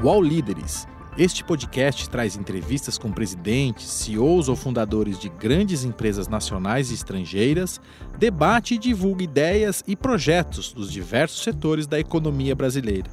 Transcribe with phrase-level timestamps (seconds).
[0.00, 0.86] UOL Líderes.
[1.18, 7.80] Este podcast traz entrevistas com presidentes, CEOs ou fundadores de grandes empresas nacionais e estrangeiras,
[8.16, 13.10] debate e divulga ideias e projetos dos diversos setores da economia brasileira.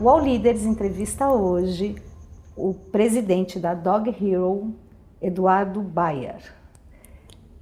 [0.00, 1.94] O All Líderes entrevista hoje
[2.56, 4.74] o presidente da Dog Hero,
[5.22, 6.52] Eduardo Bayer.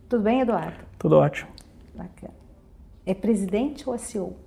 [0.09, 0.79] Tudo bem, Eduardo?
[0.99, 1.51] Tudo ótimo.
[1.95, 2.33] Bacana.
[3.05, 4.42] É presidente ou é CEO?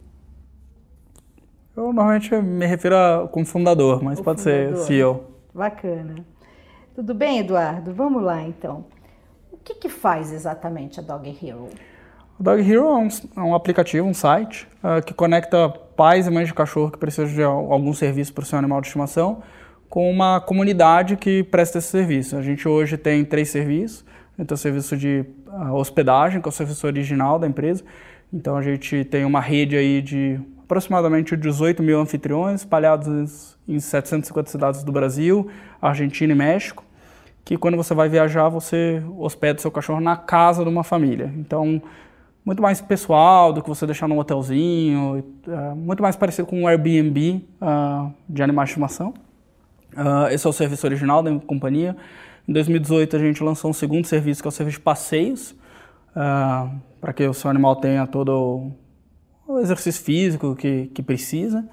[1.75, 4.77] Eu normalmente me refiro a, como fundador, mas o pode fundador.
[4.77, 5.23] ser CEO.
[5.53, 6.25] Bacana.
[6.93, 7.93] Tudo bem, Eduardo?
[7.93, 8.85] Vamos lá, então.
[9.51, 11.67] O que, que faz exatamente a Dog Hero?
[12.39, 16.29] O Dog Hero é um, é um aplicativo, um site, uh, que conecta pais e
[16.29, 19.41] mães de cachorro que precisam de algum serviço para o seu animal de estimação
[19.89, 22.35] com uma comunidade que presta esse serviço.
[22.37, 24.05] A gente hoje tem três serviços.
[24.37, 27.83] Então, o serviço de uh, hospedagem, que é o serviço original da empresa.
[28.33, 34.49] Então, a gente tem uma rede aí de aproximadamente 18 mil anfitriões espalhados em 750
[34.49, 35.47] cidades do Brasil,
[35.79, 36.83] Argentina e México,
[37.45, 41.31] que quando você vai viajar, você hospeda seu cachorro na casa de uma família.
[41.37, 41.79] Então,
[42.43, 46.67] muito mais pessoal do que você deixar num hotelzinho, uh, muito mais parecido com um
[46.67, 49.13] Airbnb uh, de animais de estimação.
[49.93, 51.95] Uh, esse é o serviço original da companhia.
[52.47, 55.55] Em 2018 a gente lançou um segundo serviço que é o serviço de passeios,
[56.13, 58.71] para que o seu animal tenha todo
[59.47, 61.67] o exercício físico que, que precisa.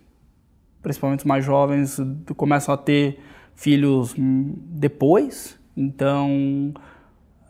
[0.83, 1.99] principalmente os mais jovens,
[2.37, 3.19] começam a ter
[3.55, 6.75] filhos depois, então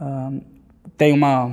[0.00, 0.40] uh,
[0.96, 1.50] tem uma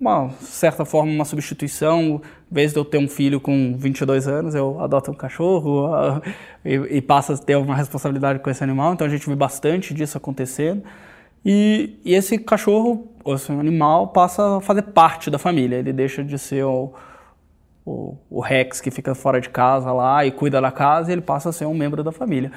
[0.00, 2.20] uma certa forma, uma substituição.
[2.50, 6.22] Em vez de eu ter um filho com 22 anos, eu adoto um cachorro uh,
[6.64, 8.92] e, e passo a ter uma responsabilidade com esse animal.
[8.92, 10.82] Então a gente vê bastante disso acontecendo.
[11.44, 15.76] E, e esse cachorro, esse animal, passa a fazer parte da família.
[15.76, 16.92] Ele deixa de ser o,
[17.84, 21.22] o, o Rex que fica fora de casa lá e cuida da casa, e ele
[21.22, 22.50] passa a ser um membro da família.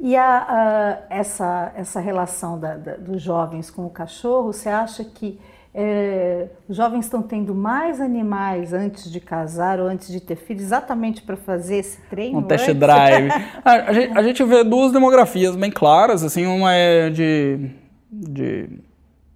[0.00, 5.04] E a, a, essa, essa relação da, da, dos jovens com o cachorro, você acha
[5.04, 5.40] que
[5.74, 10.62] é, os jovens estão tendo mais animais antes de casar ou antes de ter filhos,
[10.64, 12.38] exatamente para fazer esse treino?
[12.38, 13.30] Um test drive.
[13.64, 17.70] a, a, gente, a, gente, vê duas demografias bem claras, assim, uma é de,
[18.10, 18.68] de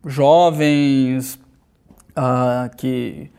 [0.06, 1.34] jovens
[2.16, 3.30] uh, que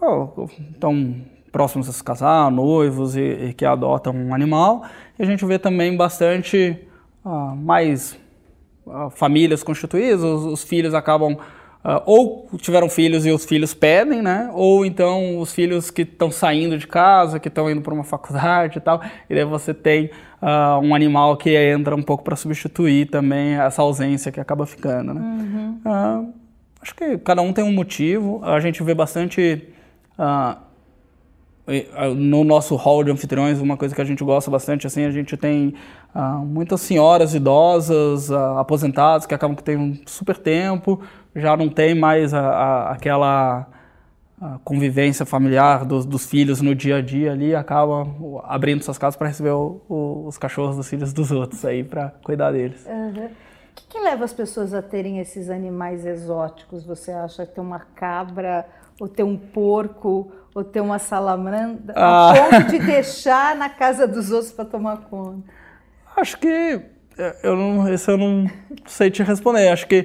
[0.00, 1.16] oh, estão
[1.50, 4.84] próximos a se casar, noivos e, e, que adotam um animal,
[5.18, 6.78] e a gente vê também bastante
[7.24, 8.16] uh, mais
[8.86, 11.36] uh, famílias constituídas, os, os filhos acabam
[11.84, 14.48] Uh, ou tiveram filhos e os filhos pedem, né?
[14.54, 18.78] Ou então os filhos que estão saindo de casa, que estão indo para uma faculdade
[18.78, 23.06] e tal, e daí você tem uh, um animal que entra um pouco para substituir
[23.06, 25.20] também essa ausência que acaba ficando, né?
[25.20, 25.80] Uhum.
[25.84, 26.34] Uh,
[26.80, 28.40] acho que cada um tem um motivo.
[28.44, 29.66] A gente vê bastante
[32.16, 35.36] no nosso hall de anfitriões, uma coisa que a gente gosta bastante, assim, a gente
[35.36, 35.74] tem
[36.14, 41.00] uh, muitas senhoras idosas, uh, aposentadas, que acabam que têm um super tempo,
[41.34, 43.68] já não tem mais a, a, aquela
[44.40, 48.04] a convivência familiar dos, dos, filhos no dia a dia ali acaba
[48.42, 52.08] abrindo suas casas para receber o, o, os cachorros dos filhos dos outros aí para
[52.24, 52.84] cuidar deles.
[52.84, 53.26] Uhum.
[53.26, 56.84] O que, que, leva as pessoas a terem esses animais exóticos?
[56.84, 58.66] Você acha ter uma cabra,
[59.00, 62.30] ou ter um porco, ou ter uma salamandra, ah.
[62.30, 65.42] a ponto de deixar na casa dos outros para tomar conta?
[66.16, 66.80] Acho que
[67.18, 68.46] é, eu não, esse eu não
[68.86, 69.68] sei te responder.
[69.68, 70.00] Acho que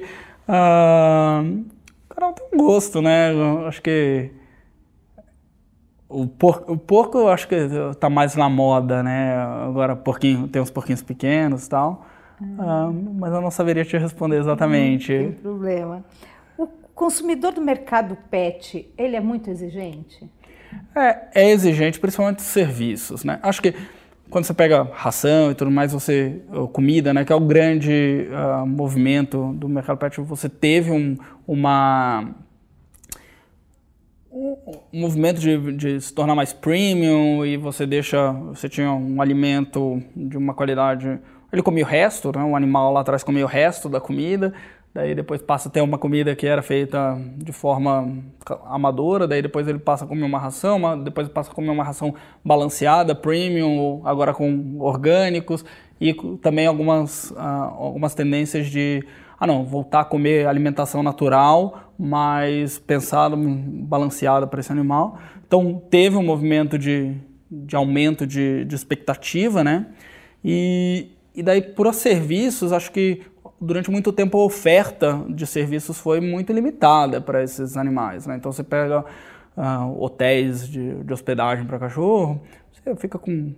[0.48, 1.64] uh,
[2.08, 3.30] cada um tem um gosto, né?
[3.66, 4.30] Acho que
[6.08, 7.56] o porco, o porco eu acho que
[8.00, 9.36] tá mais na moda, né?
[9.36, 12.06] Agora porquinho, tem uns porquinhos pequenos e tal.
[12.40, 12.56] Uhum.
[12.58, 15.12] Uh, mas eu não saberia te responder exatamente.
[15.12, 16.04] Não tem problema.
[16.56, 20.30] O consumidor do mercado pet, ele é muito exigente?
[20.94, 23.38] É, é exigente, principalmente serviços, né?
[23.42, 23.74] Acho que
[24.30, 26.42] quando você pega ração e tudo mais, você
[26.72, 31.16] comida, né, que é o grande uh, movimento do mercado pet, você teve um,
[31.46, 32.34] uma
[34.30, 40.02] um movimento de, de, se tornar mais premium e você deixa, você tinha um alimento
[40.14, 41.18] de uma qualidade,
[41.52, 44.52] ele comia o resto, né, o animal lá atrás comia o resto da comida,
[44.94, 48.12] daí depois passa a ter uma comida que era feita de forma
[48.66, 51.84] amadora, daí depois ele passa a comer uma ração, depois ele passa a comer uma
[51.84, 52.14] ração
[52.44, 55.64] balanceada, premium, agora com orgânicos,
[56.00, 59.04] e também algumas, uh, algumas tendências de,
[59.38, 65.18] ah não, voltar a comer alimentação natural, mas pensada, balanceada para esse animal.
[65.46, 67.14] Então teve um movimento de,
[67.50, 69.86] de aumento de, de expectativa, né?
[70.44, 73.22] E, e daí, por serviços, acho que
[73.60, 78.26] durante muito tempo a oferta de serviços foi muito limitada para esses animais.
[78.26, 78.36] Né?
[78.36, 79.04] Então você pega
[79.56, 82.40] uh, hotéis de, de hospedagem para cachorro,
[82.72, 83.54] você fica com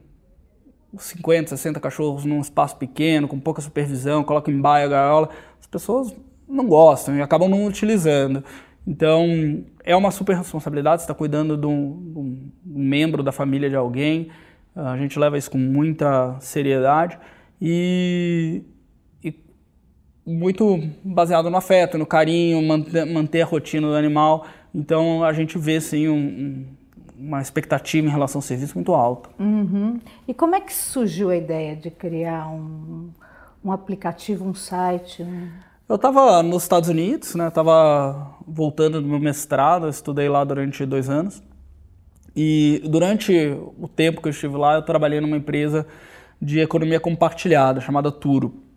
[0.98, 5.28] 50, 60 cachorros num espaço pequeno, com pouca supervisão, coloca em baia, gaiola.
[5.60, 6.14] As pessoas
[6.48, 8.42] não gostam e acabam não utilizando.
[8.86, 13.68] Então, é uma super responsabilidade, você está cuidando de um, de um, membro da família
[13.68, 14.30] de alguém,
[14.74, 17.18] a gente leva isso com muita seriedade
[17.60, 18.62] e,
[20.24, 24.46] muito baseado no afeto, no carinho, manter, a rotina do animal.
[24.74, 26.66] Então a gente vê sim um, um,
[27.18, 29.28] uma expectativa em relação ao serviço muito alta.
[29.38, 29.98] Uhum.
[30.28, 33.10] E como é que surgiu a ideia de criar um,
[33.64, 35.22] um aplicativo, um site?
[35.22, 35.48] Um...
[35.88, 37.48] Eu estava nos Estados Unidos, né?
[37.48, 41.42] Estava voltando do meu mestrado, estudei lá durante dois anos.
[42.36, 43.32] E durante
[43.76, 45.86] o tempo que eu estive lá, eu trabalhei numa empresa
[46.40, 48.69] de economia compartilhada chamada Turo.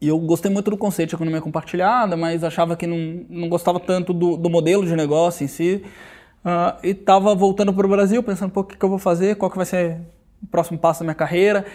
[0.00, 3.78] E eu gostei muito do conceito de economia compartilhada, mas achava que não, não gostava
[3.78, 5.84] tanto do, do modelo de negócio em si.
[6.42, 9.36] Uh, e estava voltando para o Brasil, pensando, pô, o que, que eu vou fazer,
[9.36, 9.98] qual que vai ser
[10.42, 11.66] o próximo passo da minha carreira.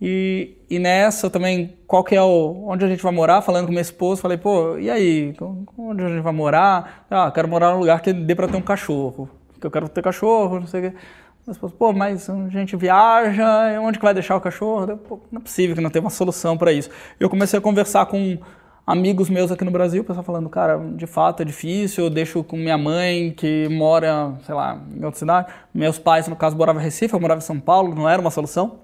[0.00, 3.72] E, e nessa também, qual que é o, onde a gente vai morar, falando com
[3.72, 5.34] minha esposa, falei, pô, e aí,
[5.76, 7.06] onde a gente vai morar?
[7.10, 9.28] Ah, quero morar num lugar que dê para ter um cachorro,
[9.60, 10.96] que eu quero ter cachorro, não sei o quê.
[11.46, 14.96] Mas, pô, mas a gente viaja, onde que vai deixar o cachorro?
[14.96, 16.88] Pô, não é possível que não tenha uma solução para isso.
[17.20, 18.38] Eu comecei a conversar com
[18.86, 22.42] amigos meus aqui no Brasil, o pessoal falando, cara, de fato é difícil, eu deixo
[22.44, 25.52] com minha mãe que mora, sei lá, em outra cidade.
[25.72, 28.30] Meus pais, no caso, moravam em Recife, eu morava em São Paulo, não era uma
[28.30, 28.80] solução.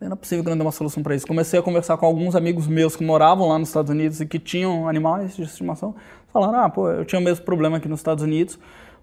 [0.00, 1.26] Não é possível que não dê uma solução para isso.
[1.26, 4.38] Comecei a conversar com alguns amigos meus que moravam lá nos Estados Unidos e que
[4.38, 5.94] tinham animais de estimação.
[6.30, 8.58] Falaram, ah, pô, eu tinha o mesmo problema aqui nos Estados Unidos,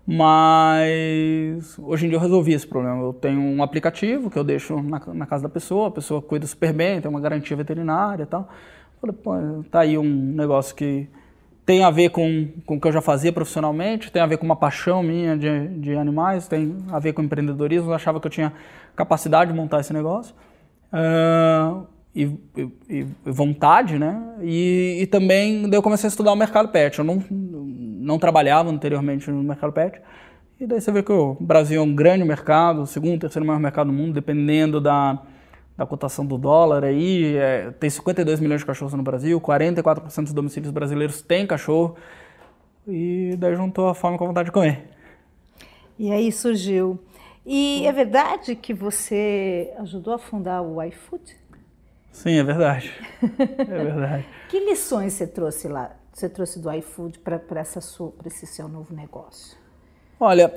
[0.05, 3.01] mas hoje em dia eu resolvi esse problema.
[3.01, 6.45] Eu tenho um aplicativo que eu deixo na, na casa da pessoa, a pessoa cuida
[6.45, 8.49] super bem, tem uma garantia veterinária e tal.
[8.99, 9.31] Falei, pô,
[9.71, 11.07] tá aí um negócio que
[11.65, 14.45] tem a ver com, com o que eu já fazia profissionalmente, tem a ver com
[14.45, 17.91] uma paixão minha de, de animais, tem a ver com empreendedorismo.
[17.91, 18.53] Eu achava que eu tinha
[18.95, 20.35] capacidade de montar esse negócio.
[20.91, 22.23] Uh, e,
[22.55, 24.21] e, e, vontade, né?
[24.41, 26.99] E, e, também eu comecei a estudar o mercado pet.
[26.99, 27.23] Eu não,
[28.03, 30.01] não trabalhava anteriormente no mercado pet.
[30.59, 33.59] E daí você vê que o Brasil é um grande mercado, o segundo, terceiro maior
[33.59, 35.21] mercado do mundo, dependendo da,
[35.75, 37.35] da cotação do dólar aí.
[37.35, 41.95] É, tem 52 milhões de cachorros no Brasil, 44% dos domicílios brasileiros têm cachorro.
[42.87, 44.89] E daí juntou a fome com a vontade de comer.
[45.97, 46.99] E aí surgiu.
[47.45, 51.35] E é verdade que você ajudou a fundar o iFood?
[52.11, 52.93] Sim, é verdade.
[53.39, 54.25] É verdade.
[54.47, 55.95] que lições você trouxe lá?
[56.13, 57.41] Você trouxe do iFood para
[58.25, 59.57] esse seu novo negócio?
[60.19, 60.53] Olha,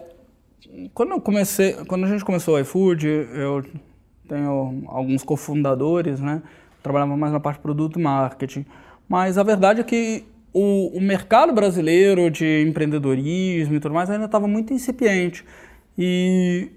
[0.92, 3.64] quando eu comecei, quando a gente começou o iFood, eu
[4.28, 6.42] tenho alguns cofundadores, né?
[6.82, 8.66] Trabalhava mais na parte de produto e marketing.
[9.08, 14.26] Mas a verdade é que o, o mercado brasileiro de empreendedorismo e tudo mais ainda
[14.26, 15.42] estava muito incipiente.
[15.96, 16.70] E,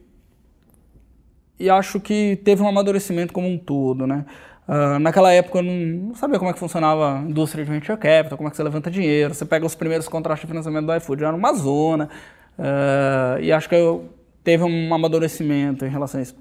[1.59, 4.25] e acho que teve um amadurecimento como um todo, né?
[4.69, 8.37] Uh, naquela época eu não, sabia como é que funcionava a indústria de venture capital,
[8.37, 9.33] como é que você levanta dinheiro.
[9.33, 12.07] Você pega os primeiros contratos de financiamento do iFood, era uma zona.
[12.55, 16.35] Uh, e acho que eu teve um amadurecimento em relação a isso.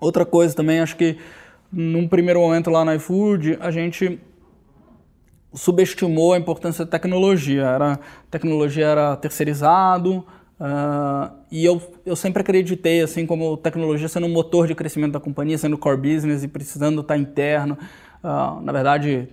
[0.00, 1.16] Outra coisa também, acho que
[1.70, 4.18] num primeiro momento lá no iFood, a gente
[5.52, 7.62] subestimou a importância da tecnologia.
[7.62, 7.98] Era, a
[8.32, 10.26] tecnologia era terceirizado,
[10.58, 15.20] Uh, e eu, eu sempre acreditei, assim, como tecnologia sendo um motor de crescimento da
[15.20, 17.76] companhia, sendo core business e precisando estar interno.
[18.22, 19.28] Uh, na verdade,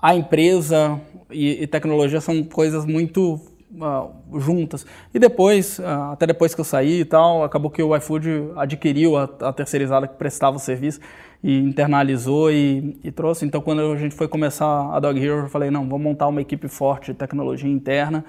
[0.00, 3.40] a empresa e, e, tecnologia são coisas muito
[3.74, 4.84] uh, juntas.
[5.14, 5.78] E depois,
[6.12, 10.08] até depois que eu saí e tal, acabou que o iFood adquiriu a, a terceirizada
[10.08, 11.00] que prestava o serviço
[11.42, 13.46] e internalizou e, e, trouxe.
[13.46, 16.40] Então, quando a gente foi começar a Dog Hero, eu falei, não, vamos montar uma
[16.40, 18.24] equipe forte de tecnologia interna.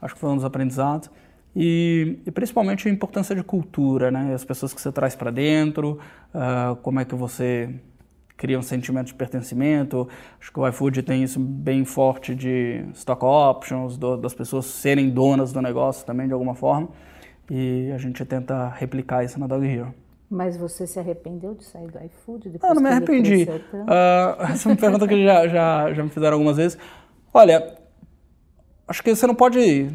[0.00, 1.10] Acho que foi um dos aprendizados.
[1.54, 4.32] E, e, principalmente a importância de cultura, né?
[4.34, 5.98] As pessoas que você traz para dentro,
[6.34, 7.68] uh, como é que você
[8.42, 10.08] cria um sentimento de pertencimento.
[10.40, 15.10] Acho que o iFood tem isso bem forte de stock options, do, das pessoas serem
[15.10, 16.88] donas do negócio também de alguma forma.
[17.48, 19.94] E a gente tenta replicar isso na Dog Hero.
[20.28, 22.48] Mas você se arrependeu de sair do iFood?
[22.48, 23.44] Depois ah, não me arrependi.
[23.44, 26.78] Uh, essa é uma pergunta que já, já, já me fizeram algumas vezes.
[27.32, 27.76] Olha,
[28.88, 29.88] acho que você não pode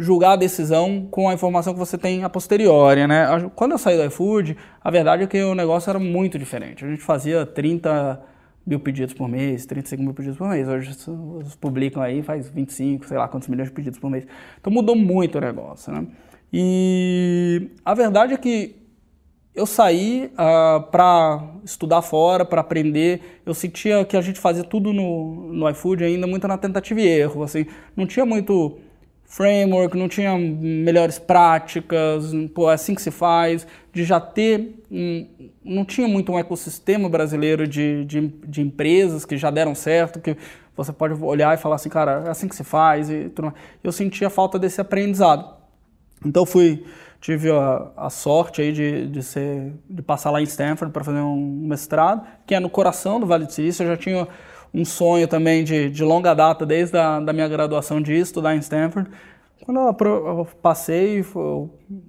[0.00, 3.26] julgar a decisão com a informação que você tem a posteriori, né?
[3.54, 6.84] Quando eu saí do iFood, a verdade é que o negócio era muito diferente.
[6.84, 8.18] A gente fazia 30
[8.66, 10.66] mil pedidos por mês, 35 mil pedidos por mês.
[10.66, 10.96] Hoje
[11.38, 14.26] eles publicam aí, faz 25, sei lá quantos milhões de pedidos por mês.
[14.58, 16.06] Então mudou muito o negócio, né?
[16.50, 18.76] E a verdade é que
[19.54, 23.42] eu saí uh, ah, para estudar fora, para aprender.
[23.44, 27.06] Eu sentia que a gente fazia tudo no, no iFood ainda muito na tentativa e
[27.06, 27.66] erro, assim.
[27.94, 28.78] Não tinha muito
[29.30, 35.24] framework, não tinha melhores práticas, pô, é assim que se faz, de já ter, um,
[35.64, 40.36] não tinha muito um ecossistema brasileiro de, de, de, empresas que já deram certo, que
[40.76, 43.92] você pode olhar e falar assim, cara, é assim que se faz, e tudo Eu
[43.92, 45.48] sentia falta desse aprendizado.
[46.26, 46.84] Então fui,
[47.20, 51.20] tive a, a sorte aí de, de, ser, de passar lá em Stanford para fazer
[51.20, 54.26] um mestrado, que é no coração do Vale do Silício, eu já tinha
[54.72, 58.58] um sonho também de, de longa data, desde a da minha graduação de estudar em
[58.58, 59.10] Stanford.
[59.64, 61.24] Quando eu, passei,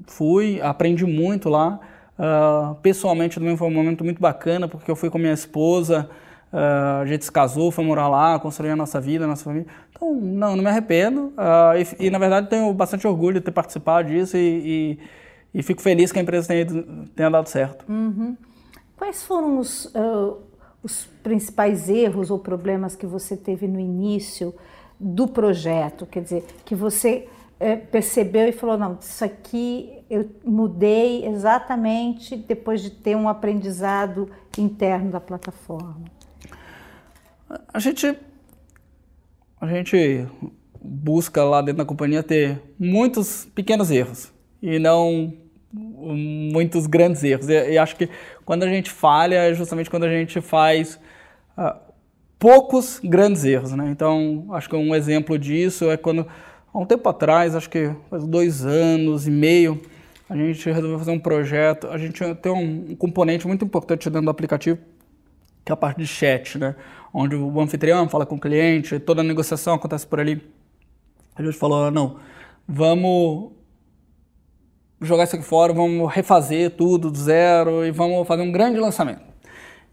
[0.08, 1.80] fui, aprendi muito lá.
[2.18, 6.10] Uh, pessoalmente também foi um momento muito bacana, porque eu fui com minha esposa,
[6.53, 9.68] uh, a gente se casou, foi morar lá, construir a nossa vida, a nossa família.
[9.91, 11.34] Então, não, não me arrependo.
[11.38, 14.98] Uh, e, e, na verdade, tenho bastante orgulho de ter participado disso e,
[15.53, 16.65] e, e fico feliz que a empresa tenha,
[17.15, 17.86] tenha dado certo.
[17.89, 18.38] Uhum.
[18.96, 19.91] Quais foram os,
[20.83, 24.53] os principais erros ou problemas que você teve no início
[25.00, 26.05] do projeto?
[26.05, 27.27] Quer dizer, que você
[27.59, 34.29] é, percebeu e falou: não, isso aqui eu mudei exatamente depois de ter um aprendizado
[34.57, 36.01] interno da plataforma?
[37.73, 38.17] A gente,
[39.59, 40.25] a gente
[40.81, 45.33] busca lá dentro da companhia ter muitos pequenos erros e não
[45.74, 47.48] muitos grandes erros.
[47.50, 48.10] E, e, acho que
[48.46, 51.00] quando a gente falha é justamente quando a gente faz
[51.58, 51.78] uh,
[52.38, 53.72] poucos grandes erros.
[53.72, 53.90] Né?
[53.90, 56.28] Então, acho que um exemplo disso é quando,
[56.74, 59.82] há um tempo atrás, acho que faz dois anos e meio,
[60.30, 61.88] a gente resolveu fazer um projeto.
[61.88, 64.80] A gente tem um, um componente muito importante dentro do aplicativo,
[65.63, 66.75] que é a parte de chat, né?
[67.13, 70.42] onde o anfitrião fala com o cliente, toda a negociação acontece por ali.
[71.36, 72.18] A gente falou, não,
[72.68, 73.51] vamos
[75.01, 79.31] jogar isso aqui fora, vamos refazer tudo do zero e vamos fazer um grande lançamento.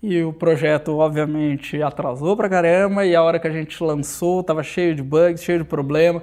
[0.03, 4.63] E o projeto, obviamente, atrasou pra caramba e a hora que a gente lançou estava
[4.63, 6.23] cheio de bugs, cheio de problema.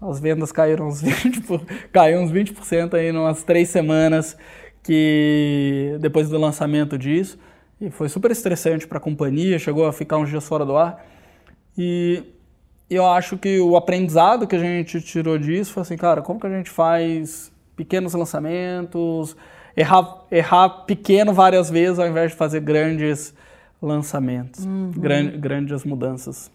[0.00, 4.36] As vendas caíram uns 20%, caiu uns 20% aí umas três semanas
[4.82, 7.38] que depois do lançamento disso.
[7.80, 11.04] E foi super estressante para a companhia, chegou a ficar uns dias fora do ar.
[11.78, 12.22] E
[12.90, 16.46] eu acho que o aprendizado que a gente tirou disso foi assim, cara, como que
[16.46, 19.36] a gente faz pequenos lançamentos,
[19.76, 23.34] errar, errar pequeno várias vezes ao invés de fazer grandes
[23.80, 24.92] lançamentos, uhum.
[24.96, 26.50] gran, grandes mudanças.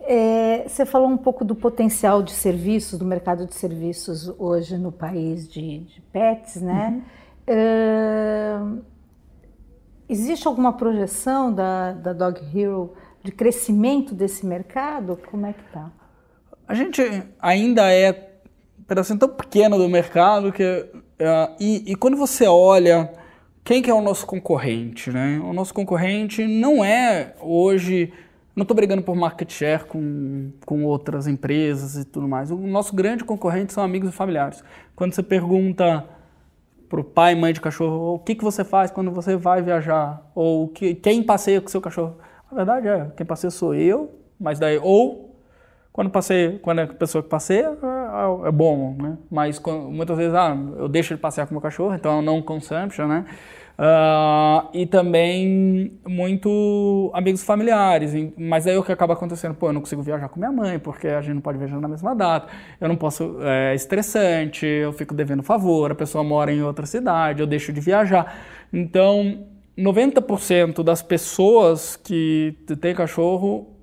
[0.00, 4.90] É, você falou um pouco do potencial de serviços, do mercado de serviços hoje no
[4.90, 6.90] país de, de pets, né?
[6.90, 7.02] Uhum.
[7.46, 8.58] É,
[10.08, 15.18] existe alguma projeção da, da Dog Hero de crescimento desse mercado?
[15.30, 15.90] Como é que está?
[16.66, 17.02] A gente
[17.40, 18.27] ainda é
[18.88, 23.12] pedacinho tão pequeno do mercado que uh, e, e, quando você olha
[23.62, 25.38] quem que é o nosso concorrente, né?
[25.44, 28.10] O nosso concorrente não é hoje,
[28.56, 32.50] não estou brigando por market share com, com outras empresas e tudo mais.
[32.50, 34.64] O nosso grande concorrente são amigos e familiares.
[34.96, 36.06] Quando você pergunta
[36.88, 39.60] para o pai e mãe de cachorro, o que, que você faz quando você vai
[39.60, 40.26] viajar?
[40.34, 42.16] Ou que, quem passeia com seu cachorro?
[42.50, 45.28] A verdade é, quem passeia sou eu, mas daí, ou
[45.92, 47.76] quando passei, quando é a pessoa que passeia,
[48.08, 49.18] é, é, bom, né?
[49.30, 49.60] Mas
[49.90, 53.24] muitas vezes, ah, eu deixo de passear com meu cachorro, então é não consumption, né?
[53.78, 58.12] Uh, e também muito amigos familiares.
[58.36, 59.54] Mas aí o que acaba acontecendo?
[59.54, 61.86] Pô, eu não consigo viajar com minha mãe, porque a gente não pode viajar na
[61.86, 62.48] mesma data.
[62.80, 67.40] Eu não posso, é estressante, eu fico devendo favor, a pessoa mora em outra cidade,
[67.40, 68.34] eu deixo de viajar.
[68.72, 69.46] Então,
[69.78, 73.76] 90% das pessoas que têm cachorro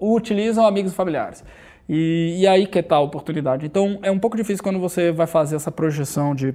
[0.00, 1.44] utilizam amigos familiares.
[1.88, 3.66] E, e aí que está a oportunidade.
[3.66, 6.54] Então, é um pouco difícil quando você vai fazer essa projeção de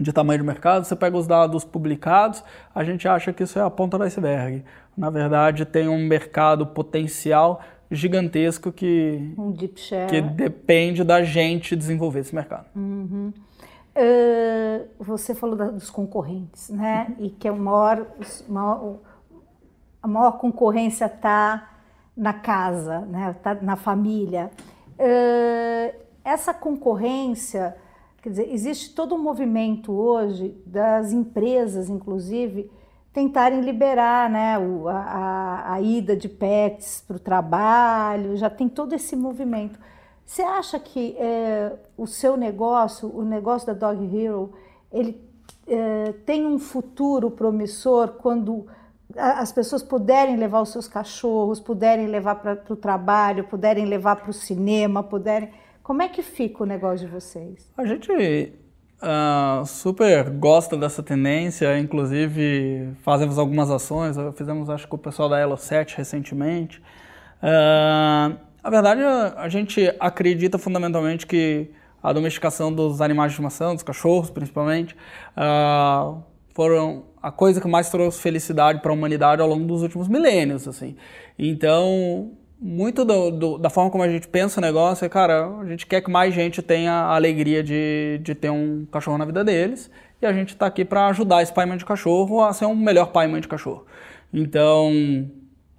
[0.00, 3.62] de tamanho de mercado, você pega os dados publicados, a gente acha que isso é
[3.62, 4.64] a ponta do iceberg.
[4.96, 7.60] Na verdade, tem um mercado potencial
[7.90, 12.66] gigantesco que, um que depende da gente desenvolver esse mercado.
[12.76, 13.32] Uhum.
[13.96, 17.14] Uh, você falou da, dos concorrentes, né?
[17.18, 17.26] Uhum.
[17.26, 18.06] E que é o maior,
[18.48, 18.96] maior,
[20.02, 21.77] a maior concorrência está
[22.18, 23.34] na casa, né?
[23.42, 24.50] Tá na família.
[24.98, 27.76] Uh, essa concorrência
[28.20, 32.70] Quer dizer, existe todo um movimento hoje das empresas, inclusive,
[33.12, 38.92] tentarem liberar né, o, a, a, ida de pets para o trabalho, já tem todo
[38.92, 39.78] esse movimento.
[40.26, 44.52] Você acha que é, o seu negócio, o negócio da Dog Hero,
[44.92, 45.18] ele
[45.66, 48.66] é, tem um futuro promissor quando
[49.16, 54.30] as pessoas puderem levar os seus cachorros, puderem levar para o trabalho, puderem levar para
[54.30, 55.50] o cinema, puderem
[55.88, 57.72] como é que fica o negócio de vocês?
[57.74, 58.52] A gente
[59.02, 65.38] uh, super gosta dessa tendência, inclusive fazemos algumas ações, fizemos acho que o pessoal da
[65.38, 66.78] Elo 7 recentemente.
[67.42, 71.70] Uh, a verdade, a gente acredita fundamentalmente que
[72.02, 74.94] a domesticação dos animais de estimação, dos cachorros principalmente,
[75.38, 76.22] uh,
[76.58, 80.66] foram a coisa que mais trouxe felicidade para a humanidade ao longo dos últimos milênios,
[80.66, 80.96] assim.
[81.38, 85.64] Então, muito do, do, da forma como a gente pensa o negócio é, cara, a
[85.66, 89.44] gente quer que mais gente tenha a alegria de, de ter um cachorro na vida
[89.44, 89.88] deles
[90.20, 92.66] e a gente está aqui para ajudar esse pai e mãe de cachorro a ser
[92.66, 93.86] um melhor pai e mãe de cachorro.
[94.34, 94.90] Então,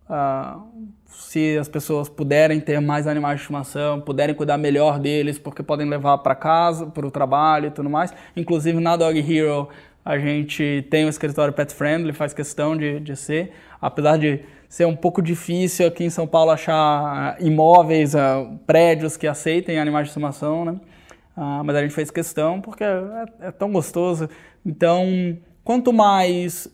[0.10, 0.62] uh,
[1.10, 5.90] se as pessoas puderem ter mais animais de estimação, puderem cuidar melhor deles, porque podem
[5.90, 8.14] levar para casa, para o trabalho e tudo mais.
[8.38, 9.68] Inclusive na Dog Hero
[10.10, 14.86] a gente tem um escritório pet friendly, faz questão de, de ser, apesar de ser
[14.86, 20.10] um pouco difícil aqui em São Paulo achar imóveis, uh, prédios que aceitem animais de
[20.10, 20.72] estimação, né?
[21.38, 24.28] Uh, mas a gente fez questão porque é, é, tão gostoso.
[24.66, 26.68] Então, quanto mais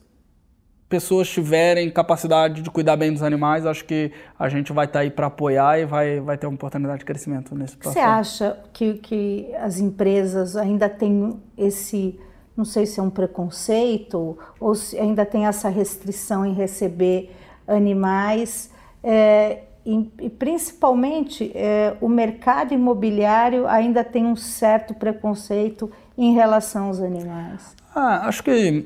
[0.88, 5.04] pessoas tiverem capacidade de cuidar bem dos animais, acho que a gente vai estar tá
[5.04, 8.00] aí para apoiar e vai, vai ter uma oportunidade de crescimento nesse processo.
[8.00, 12.17] Você acha que, que as empresas ainda têm esse,
[12.56, 17.36] não sei se é um preconceito ou se ainda tem essa restrição em receber
[17.68, 18.72] animais
[19.04, 27.00] é, e, principalmente é, o mercado imobiliário ainda tem um certo preconceito em relação aos
[27.00, 27.76] animais.
[27.94, 28.86] Ah, acho que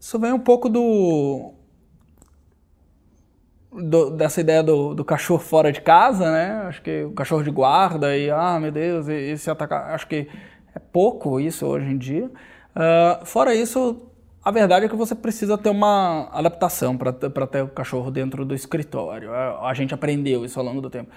[0.00, 1.52] isso vem um pouco do,
[3.72, 6.62] do, dessa ideia do, do, cachorro fora de casa, né?
[6.66, 9.94] Acho que o cachorro de guarda e, ah, meu Deus, esse atacar.
[9.94, 10.28] Acho que
[10.74, 12.26] é pouco isso hoje em dia.
[12.26, 14.10] Uh, fora isso,
[14.44, 18.54] a verdade é que você precisa ter uma adaptação para ter o cachorro dentro do
[18.54, 19.32] escritório.
[19.32, 21.10] A, a, gente aprendeu isso ao longo do tempo.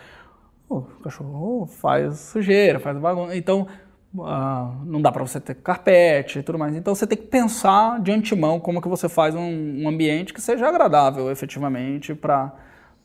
[0.67, 3.35] O cachorro faz sujeira, faz bagunça.
[3.35, 3.67] Então,
[4.15, 6.75] uh, não dá para você ter carpete e tudo mais.
[6.75, 10.41] Então, você tem que pensar de antemão como que você faz um, um ambiente que
[10.41, 12.53] seja agradável, efetivamente, para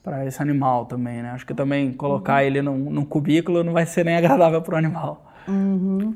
[0.02, 1.32] para esse animal também, né?
[1.32, 2.46] Acho que também colocar uhum.
[2.46, 5.26] ele num, num, cubículo não vai ser nem agradável para o animal.
[5.48, 6.14] Uhum.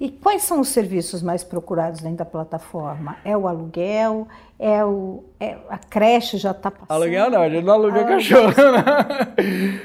[0.00, 3.16] E quais são os serviços mais procurados dentro da plataforma?
[3.22, 4.26] É o aluguel?
[4.58, 6.90] É, o, é a creche já está passando?
[6.90, 8.54] Aluguel não, a gente não aluga ah, cachorro.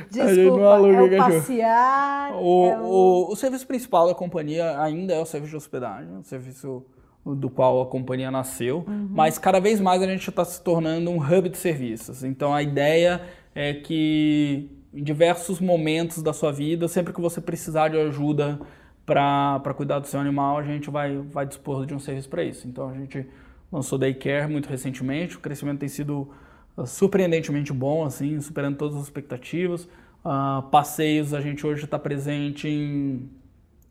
[0.10, 1.40] Desculpa, a gente não aluga é o cachorro.
[1.42, 2.36] passear?
[2.36, 2.84] O, é o...
[2.84, 6.86] O, o serviço principal da companhia ainda é o serviço de hospedagem, o serviço
[7.26, 9.10] do qual a companhia nasceu, uhum.
[9.12, 12.24] mas cada vez mais a gente está se tornando um hub de serviços.
[12.24, 13.22] Então a ideia
[13.54, 18.60] é que em diversos momentos da sua vida, sempre que você precisar de ajuda
[19.06, 22.68] para cuidar do seu animal, a gente vai, vai dispor de um serviço para isso.
[22.68, 23.28] Então a gente
[23.72, 26.30] lançou Daycare muito recentemente, o crescimento tem sido
[26.76, 29.88] uh, surpreendentemente bom, assim, superando todas as expectativas.
[30.24, 33.30] Uh, passeios, a gente hoje está presente em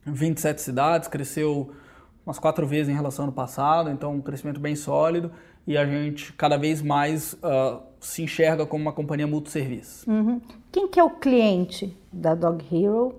[0.05, 1.73] 27 cidades, cresceu
[2.25, 5.33] umas quatro vezes em relação ao ano passado, então um crescimento bem sólido
[5.67, 10.09] e a gente cada vez mais uh, se enxerga como uma companhia multisserviço.
[10.11, 10.41] Uhum.
[10.71, 13.15] Quem que é o cliente da Dog Hero?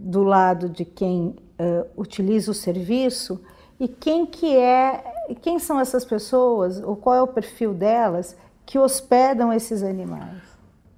[0.00, 3.40] do lado de quem uh, utiliza o serviço
[3.78, 8.78] e quem que é, quem são essas pessoas, ou qual é o perfil delas que
[8.78, 10.42] hospedam esses animais?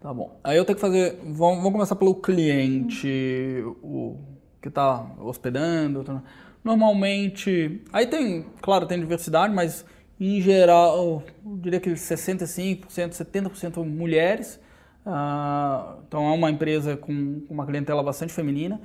[0.00, 0.38] Tá bom.
[0.42, 1.18] Aí eu tenho que fazer.
[1.22, 4.16] Vamos, vamos começar pelo cliente, o
[4.60, 6.22] que está hospedando.
[6.64, 7.82] Normalmente.
[7.92, 9.84] Aí tem, claro, tem diversidade, mas
[10.18, 11.22] em geral, eu
[11.58, 14.60] diria que 65%, 70% mulheres.
[15.04, 18.80] Uh, então é uma empresa com uma clientela bastante feminina.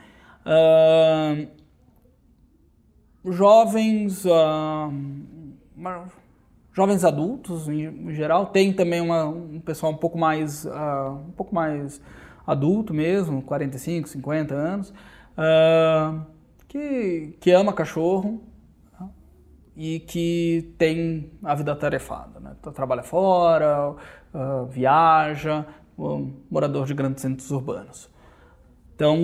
[0.45, 1.47] Uh,
[3.31, 4.91] jovens, uh,
[6.73, 12.01] jovens adultos em, geral, tem também uma, um pessoal um pouco mais, um pouco mais
[12.45, 14.93] adulto mesmo, 45, 50 anos,
[16.67, 18.41] que, que ama cachorro,
[19.77, 22.55] e que tem a vida tarefada, né?
[22.73, 23.91] trabalha fora,
[24.33, 28.09] uh, viaja, um morador de grandes centros urbanos.
[28.95, 29.15] Então,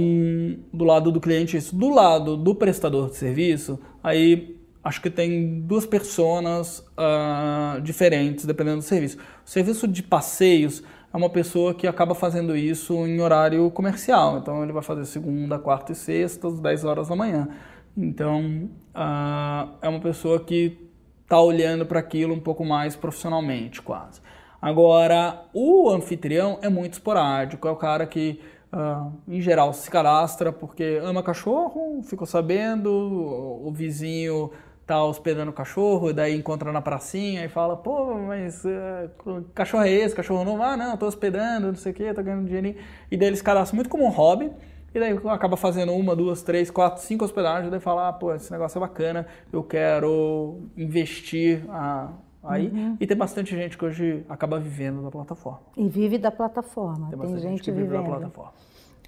[0.72, 1.76] do lado do cliente, isso.
[1.76, 8.78] Do lado do prestador de serviço, aí acho que tem duas personas uh, diferentes, dependendo
[8.78, 9.18] do serviço.
[9.46, 14.40] O serviço de passeios é uma pessoa que acaba fazendo isso em horário comercial.
[14.40, 17.48] Então, ele vai fazer segunda, quarta e sexta, às 10 horas da manhã.
[17.96, 20.78] Então, uh, é uma pessoa que
[21.22, 24.20] está olhando para aquilo um pouco mais profissionalmente, quase.
[24.62, 28.40] Agora, o anfitrião é muito esporádico, é o cara que,
[28.74, 34.52] uh, em geral, se cadastra porque ama cachorro, ficou sabendo, o vizinho
[34.86, 39.84] tá hospedando o cachorro, e daí encontra na pracinha e fala, pô, mas uh, cachorro
[39.84, 42.78] é esse, cachorro não, ah, não, tô hospedando, não sei o que, tô ganhando dinheiro.
[43.10, 44.52] E daí eles cadastram muito como um hobby,
[44.94, 48.52] e daí acaba fazendo uma, duas, três, quatro, cinco hospedagens, daí fala, ah, pô, esse
[48.52, 52.10] negócio é bacana, eu quero investir ah,
[52.44, 52.68] aí.
[52.68, 52.98] Uhum.
[53.00, 55.62] E tem bastante gente que hoje acaba vivendo da plataforma.
[55.78, 57.10] E vive da plataforma.
[57.10, 58.04] Tem, tem gente, gente que vive vivendo.
[58.04, 58.52] da plataforma.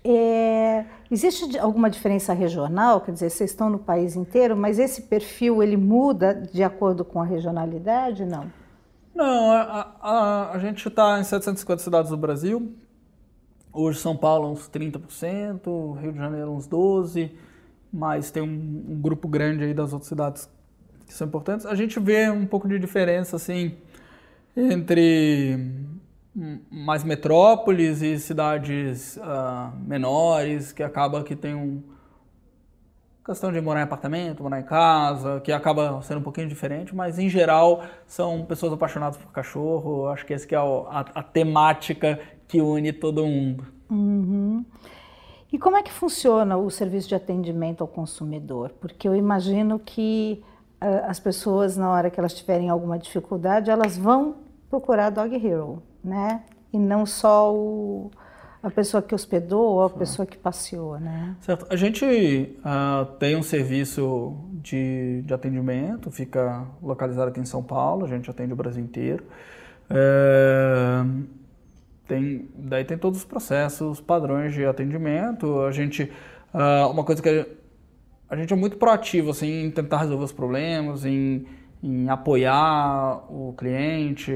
[0.07, 3.01] É, existe alguma diferença regional?
[3.01, 7.19] Quer dizer, vocês estão no país inteiro, mas esse perfil ele muda de acordo com
[7.19, 8.23] a regionalidade?
[8.23, 8.51] Não.
[9.15, 12.75] Não, a, a, a gente está em 750 cidades do Brasil,
[13.77, 17.29] Hoje São Paulo uns 30%, Rio de Janeiro uns 12%,
[17.91, 20.49] mas tem um, um, grupo grande aí das outras cidades
[21.05, 21.65] que são importantes.
[21.65, 23.75] A gente vê um pouco de diferença assim
[24.55, 25.59] entre
[26.69, 31.81] mais metrópoles e cidades uh, menores, que acaba que tem um
[33.25, 37.17] questão de morar em apartamento, morar em casa, que acaba sendo um pouquinho diferente, mas
[37.17, 40.07] em geral são pessoas apaixonadas por cachorro.
[40.09, 43.65] Acho que essa que é a, a temática que une todo mundo.
[43.89, 44.63] Uhum.
[45.51, 48.71] E como é que funciona o serviço de atendimento ao consumidor?
[48.79, 50.43] Porque eu imagino que
[50.81, 54.35] uh, as pessoas, na hora que elas tiverem alguma dificuldade, elas vão
[54.69, 56.43] procurar Dog Hero, né?
[56.71, 58.11] E não só o,
[58.61, 61.35] a pessoa que hospedou ou a pessoa que passeou, né?
[61.41, 61.65] Certo.
[61.69, 68.05] A gente uh, tem um serviço de, de atendimento, fica localizado aqui em São Paulo,
[68.05, 69.23] a gente atende o Brasil inteiro.
[69.89, 71.03] É
[72.07, 75.61] tem, daí tem todos os processos, padrões de atendimento.
[75.61, 76.03] A gente,
[76.53, 77.45] uh, uma coisa que a,
[78.29, 81.45] a, gente é muito proativo assim, em tentar resolver os problemas, em,
[81.81, 84.33] em apoiar o cliente.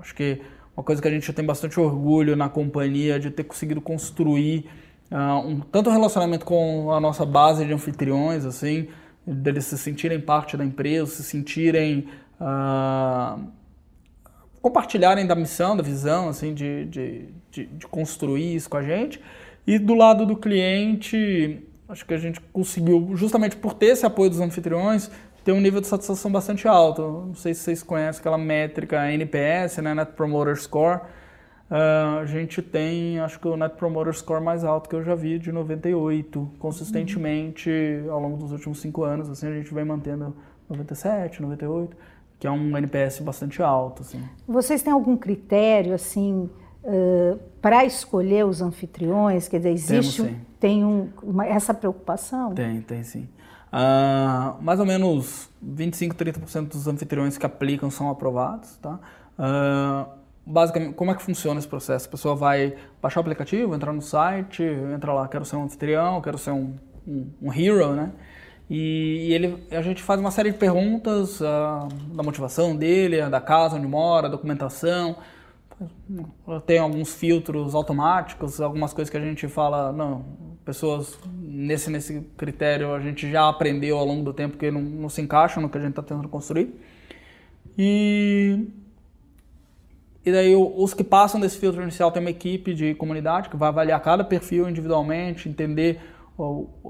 [0.00, 0.40] Acho que
[0.80, 4.64] uma coisa que a gente tem bastante orgulho na companhia de ter conseguido construir
[5.10, 8.88] uh, um tanto relacionamento com a nossa base de anfitriões, assim,
[9.26, 12.08] deles se sentirem parte da empresa, se sentirem
[12.40, 13.44] uh,
[14.62, 19.20] compartilharem da missão, da visão, assim, de, de, de, de, construir isso com a gente.
[19.66, 24.30] E do lado do cliente, acho que a gente conseguiu, justamente por ter esse apoio
[24.30, 25.10] dos anfitriões,
[25.44, 27.24] ter um nível de satisfação bastante alto.
[27.28, 31.00] Não sei se vocês conhecem aquela métrica NPS, né, Net Promoter Score.
[31.70, 35.14] Uh, a gente tem, acho que o Net Promoter Score mais alto que eu já
[35.14, 37.70] vi, de 98, consistentemente
[38.08, 39.30] ao longo dos últimos cinco anos.
[39.30, 40.34] Assim, a gente vem mantendo
[40.68, 41.96] 97, 98
[42.40, 44.00] que é um NPS bastante alto.
[44.00, 44.24] Assim.
[44.48, 46.48] Vocês têm algum critério assim
[46.82, 49.46] uh, para escolher os anfitriões?
[49.46, 52.54] Quer dizer, existe Temos, tem um, uma, essa preocupação?
[52.54, 53.28] Tem, tem sim.
[53.72, 58.98] Uh, mais ou menos 25, 30% dos anfitriões que aplicam são aprovados, tá?
[59.38, 60.10] Uh,
[60.44, 62.08] basicamente, como é que funciona esse processo?
[62.08, 66.20] A pessoa vai baixar o aplicativo, entrar no site, entra lá, quero ser um anfitrião,
[66.20, 66.74] quero ser um,
[67.06, 68.10] um, um hero, né?
[68.68, 73.76] E, ele, a gente faz uma série de perguntas uh, da motivação dele, da casa
[73.76, 75.16] onde mora, documentação.
[76.66, 80.24] Tem alguns filtros automáticos, algumas coisas que a gente fala, não,
[80.64, 81.18] pessoas
[81.60, 85.20] nesse, nesse critério a gente já aprendeu ao longo do tempo que não, não se
[85.20, 86.74] encaixam no que a gente está tentando construir.
[87.76, 88.66] E,
[90.24, 93.68] e daí os que passam desse filtro inicial tem uma equipe de comunidade que vai
[93.68, 96.00] avaliar cada perfil individualmente, entender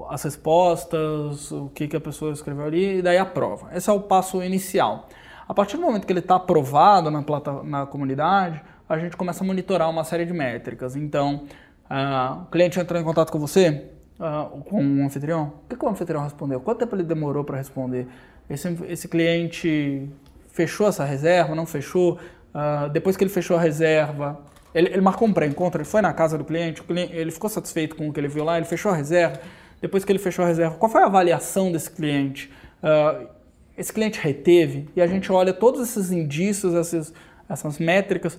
[0.09, 3.69] as respostas, o que, que a pessoa escreveu ali, e daí a prova.
[3.75, 5.09] Esse é o passo inicial.
[5.47, 9.43] A partir do momento que ele está aprovado na, plata, na comunidade, a gente começa
[9.43, 10.95] a monitorar uma série de métricas.
[10.95, 11.43] Então,
[11.89, 15.83] uh, o cliente entrou em contato com você, uh, com o anfitrião, o que, que
[15.83, 16.59] o anfitrião respondeu?
[16.61, 18.07] Quanto tempo ele demorou para responder?
[18.49, 20.07] Esse, esse cliente
[20.49, 22.19] fechou essa reserva, não fechou?
[22.53, 24.39] Uh, depois que ele fechou a reserva,
[24.75, 27.95] ele, ele marcou um pré-encontro, ele foi na casa do cliente, cliente, ele ficou satisfeito
[27.95, 29.39] com o que ele viu lá, ele fechou a reserva.
[29.81, 32.51] Depois que ele fechou a reserva, qual foi a avaliação desse cliente?
[32.83, 33.27] Uh,
[33.75, 34.87] esse cliente reteve?
[34.95, 37.13] E a gente olha todos esses indícios, essas,
[37.49, 38.37] essas métricas,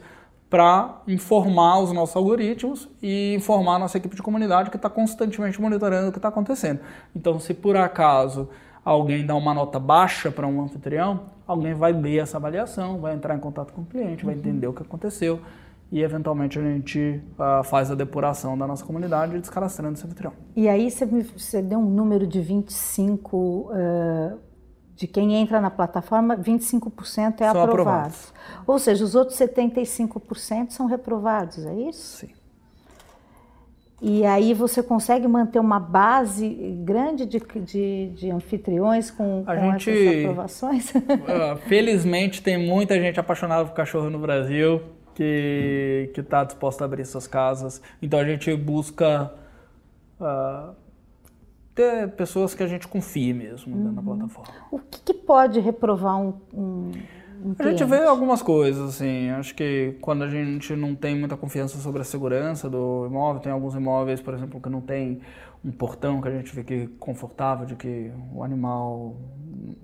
[0.53, 5.59] para informar os nossos algoritmos e informar a nossa equipe de comunidade que está constantemente
[5.59, 6.81] monitorando o que está acontecendo.
[7.17, 8.51] Então, se por acaso
[8.85, 13.35] alguém dá uma nota baixa para um anfitrião, alguém vai ler essa avaliação, vai entrar
[13.35, 14.41] em contato com o cliente, vai uhum.
[14.41, 15.41] entender o que aconteceu
[15.91, 20.35] e eventualmente a gente uh, faz a depuração da nossa comunidade descadastrando esse anfitrião.
[20.55, 24.39] E aí você, você deu um número de 25 uh,
[24.95, 28.15] de quem entra na plataforma, 25% é aprovado.
[28.67, 32.19] Ou seja, os outros 75% são reprovados, é isso?
[32.19, 32.31] Sim.
[34.05, 36.49] E aí você consegue manter uma base
[36.85, 40.91] grande de, de, de anfitriões com, com gente, essas aprovações?
[40.91, 44.83] Uh, felizmente tem muita gente apaixonada por cachorro no Brasil
[45.15, 47.81] que está disposta a abrir suas casas.
[48.03, 49.33] Então a gente busca
[50.21, 50.75] uh,
[51.75, 53.93] ter pessoas que a gente confie mesmo uhum.
[53.93, 54.53] na plataforma.
[54.71, 56.91] O que, que pode reprovar um, um,
[57.45, 59.31] um A gente vê algumas coisas, assim.
[59.31, 63.53] Acho que quando a gente não tem muita confiança sobre a segurança do imóvel, tem
[63.53, 65.21] alguns imóveis, por exemplo, que não tem
[65.65, 69.17] um portão que a gente vê que é confortável de que o animal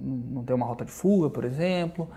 [0.00, 2.08] não tem uma rota de fuga, por exemplo.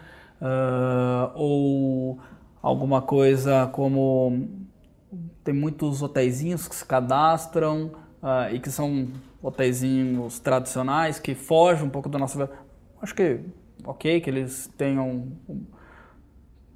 [0.42, 2.20] Uh, ou
[2.62, 4.50] alguma coisa como
[5.44, 9.08] tem muitos hotéisinhos que se cadastram uh, e que são
[9.42, 12.50] hotéisinhos tradicionais que fogem um pouco da nossa
[13.02, 13.40] acho que
[13.84, 15.28] ok que eles tenham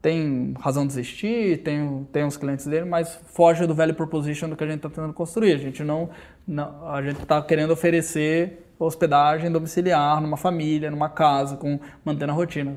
[0.05, 4.55] tem razão de existir, tem, tem os clientes dele, mas foge do velho proposition do
[4.55, 5.53] que a gente está tentando construir.
[5.53, 6.12] A gente não,
[6.45, 12.36] não a gente está querendo oferecer hospedagem domiciliar numa família, numa casa, com mantendo a
[12.36, 12.75] rotina.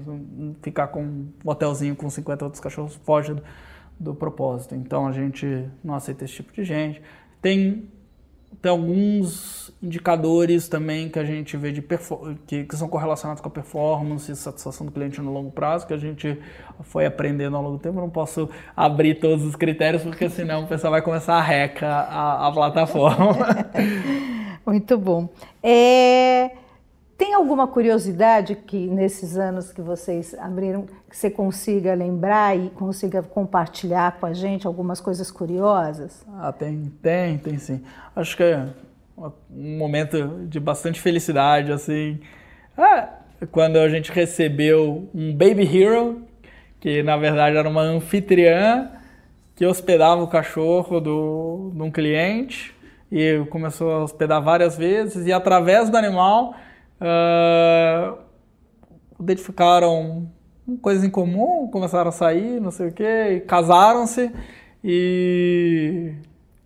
[0.63, 3.43] Ficar com um hotelzinho com 50 outros cachorros foge do,
[4.01, 4.75] do propósito.
[4.75, 7.03] Então a gente não aceita esse tipo de gente.
[7.43, 7.91] Tem
[8.61, 11.83] tem alguns indicadores também que a gente vê de
[12.47, 15.95] que, que são correlacionados com a performance e satisfação do cliente no longo prazo, que
[15.95, 16.37] a gente
[16.83, 17.99] foi aprendendo ao longo do tempo.
[17.99, 21.87] Eu não posso abrir todos os critérios, porque senão o pessoal vai começar a reca
[21.87, 23.37] a, a plataforma.
[24.67, 25.29] Muito bom.
[25.63, 26.51] É,
[27.19, 33.25] tem alguma curiosidade que nesses anos que vocês abriram, que você consiga lembrar e consiga
[33.25, 36.25] compartilhar com a gente algumas coisas curiosas?
[36.39, 37.83] Ah, tem, tem, tem sim.
[38.15, 38.69] Acho que é
[39.51, 42.21] um momento de bastante felicidade, assim.
[42.77, 43.09] Ah,
[43.51, 46.23] quando a gente recebeu um Baby Hero,
[46.79, 48.93] que na verdade era uma anfitriã
[49.57, 52.73] que hospedava o cachorro do, de um cliente
[53.11, 56.55] e começou a hospedar várias vezes e através do animal
[57.01, 58.19] uh,
[59.21, 60.31] identificaram
[60.83, 64.31] coisas em comum, começaram a sair, não sei o que, casaram-se.
[64.83, 66.15] E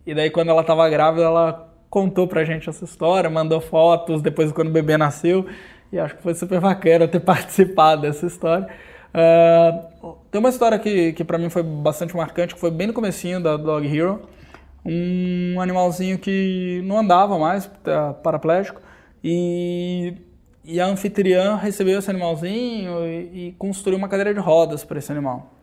[0.05, 4.51] e daí quando ela estava grávida ela contou pra gente essa história, mandou fotos depois
[4.51, 5.45] quando o bebê nasceu.
[5.91, 8.67] E acho que foi super bacana ter participado dessa história.
[9.13, 12.93] Uh, tem uma história que, que para mim foi bastante marcante, que foi bem no
[12.93, 14.23] comecinho da Dog Hero,
[14.83, 18.81] um animalzinho que não andava mais, tá paraplégico,
[19.23, 20.15] e,
[20.65, 25.11] e a anfitriã recebeu esse animalzinho e, e construiu uma cadeira de rodas para esse
[25.11, 25.53] animal.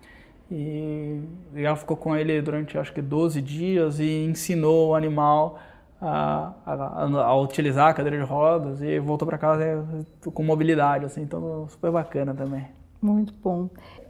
[0.51, 1.20] E,
[1.55, 5.59] e, ela ficou com ele durante acho que 12 dias e ensinou o animal
[6.01, 9.85] a, a, a utilizar a cadeira de rodas e voltou para casa
[10.23, 12.66] com mobilidade, assim, então super bacana também.
[13.01, 13.68] Muito bom.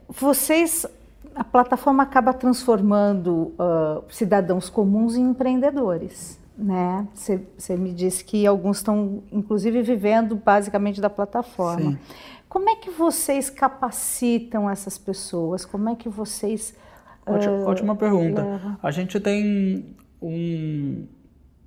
[0.09, 0.85] Vocês
[1.35, 6.40] a plataforma acaba transformando uh, cidadãos comuns em empreendedores.
[6.57, 7.07] Né?
[7.13, 11.91] Você me disse que alguns estão, inclusive, vivendo basicamente da plataforma.
[11.91, 11.97] Sim.
[12.47, 15.63] Como é que vocês capacitam essas pessoas?
[15.63, 16.75] Como é que vocês.
[17.25, 18.43] Ótima, uh, ótima pergunta.
[18.43, 18.77] Levam?
[18.83, 21.07] A gente tem um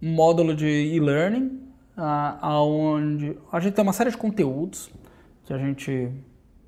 [0.01, 1.61] módulo de e-learning,
[1.97, 4.90] uh, onde a gente tem uma série de conteúdos
[5.44, 6.11] que a gente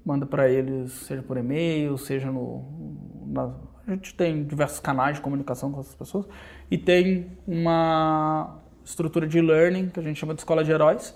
[0.05, 2.65] manda para eles, seja por e-mail, seja no.
[3.27, 3.53] Na,
[3.87, 6.27] a gente tem diversos canais de comunicação com essas pessoas
[6.71, 11.15] e tem uma estrutura de learning que a gente chama de escola de heróis,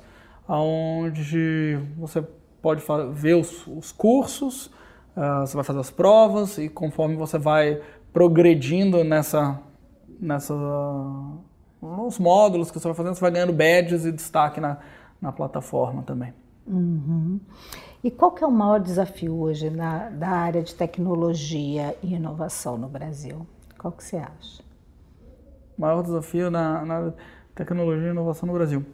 [0.49, 2.23] onde você
[2.63, 4.67] pode ver os, os cursos,
[5.17, 7.81] uh, você vai fazer as provas e conforme você vai
[8.13, 9.61] progredindo nessa,
[10.21, 10.55] nessa
[11.81, 14.79] nos módulos que você vai fazendo, você vai ganhando badges e destaque na,
[15.21, 16.35] na plataforma também.
[16.67, 17.41] Uhum.
[18.03, 22.79] E qual que é o maior desafio hoje na, da área de tecnologia e inovação
[22.79, 23.47] no Brasil?
[23.79, 24.63] Qual que você acha?
[25.77, 27.13] O maior desafio na, na
[27.55, 28.87] tecnologia e inovação no Brasil?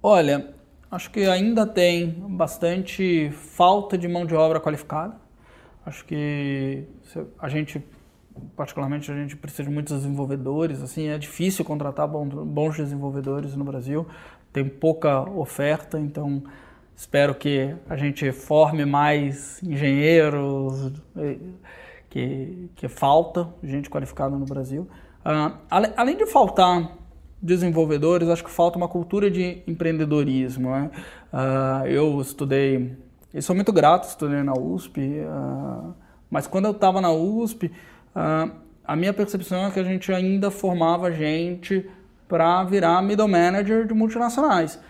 [0.00, 0.54] Olha,
[0.88, 5.16] acho que ainda tem bastante falta de mão de obra qualificada.
[5.84, 6.84] Acho que
[7.38, 7.84] a gente,
[8.54, 10.80] particularmente, a gente precisa de muitos desenvolvedores.
[10.80, 14.06] Assim, é difícil contratar bons desenvolvedores no Brasil.
[14.52, 16.44] Tem pouca oferta, então
[16.96, 21.38] espero que a gente forme mais engenheiros, eh,
[22.08, 24.88] que, que falta gente qualificada no Brasil.
[25.24, 25.58] Uh,
[25.96, 26.96] além de faltar
[27.44, 30.70] desenvolvedores, acho que falta uma cultura de empreendedorismo.
[30.70, 30.90] Né?
[31.30, 32.96] Uh, eu estudei,
[33.34, 35.94] e sou muito grato, estudei na USP, uh,
[36.30, 38.50] mas quando eu estava na USP, uh,
[38.82, 41.88] a minha percepção é que a gente ainda formava gente
[42.26, 44.80] para virar middle manager de multinacionais.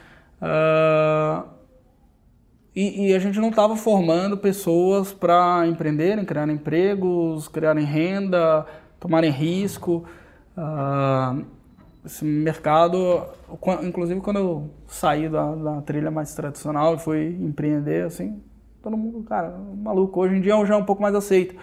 [2.75, 8.67] E, e, a gente não estava formando pessoas para empreenderem, criarem empregos, criarem renda,
[8.99, 10.05] tomarem risco.
[10.59, 11.45] Uh,
[12.05, 13.27] esse mercado,
[13.83, 18.43] inclusive quando eu saí da, da trilha mais tradicional e fui empreender, assim,
[18.83, 20.21] todo mundo, cara, maluco.
[20.21, 21.55] Hoje em dia já é um pouco mais aceito.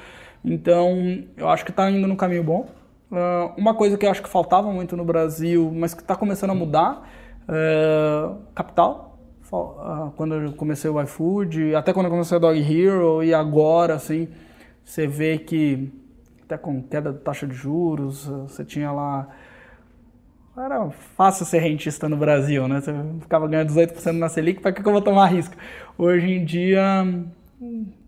[0.44, 2.68] Então, eu acho que está indo no caminho bom.
[3.12, 6.52] Uh, uma coisa que eu acho que faltava muito no Brasil, mas que está começando
[6.52, 7.08] a mudar,
[7.48, 9.11] é capital.
[9.52, 13.96] Uh, quando eu comecei o iFood, até quando eu comecei a Dog Hero e agora,
[13.96, 14.30] assim,
[14.84, 15.92] você vê que
[16.44, 19.28] até com queda da taxa de juros, você tinha lá
[20.58, 22.82] era fácil ser rentista no Brasil, né?
[22.82, 25.56] Você ficava ganhando 18% na Selic, para que, que eu vou tomar risco?
[25.98, 27.06] Hoje em dia,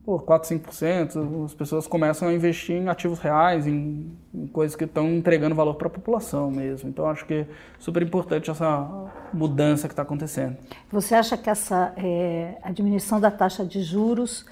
[0.06, 4.84] pô, 4, 5%, as pessoas começam a investir em ativos reais, em, em coisas que
[4.84, 6.90] estão entregando valor para a população mesmo.
[6.90, 7.48] Então, acho que é
[7.80, 10.58] super importante essa mudança que está acontecendo.
[10.92, 14.46] Você acha que essa é, a diminuição da taxa de juros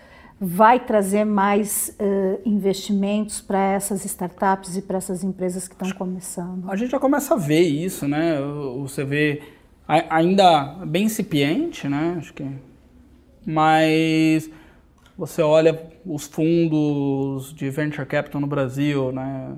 [0.44, 6.68] vai trazer mais uh, investimentos para essas startups e para essas empresas que estão começando?
[6.68, 8.40] A gente já começa a ver isso, né?
[8.80, 9.44] Você vê
[9.88, 12.16] ainda bem incipiente, né?
[12.18, 12.48] Acho que,
[13.46, 14.50] mas
[15.22, 19.56] você olha os fundos de venture capital no Brasil, né?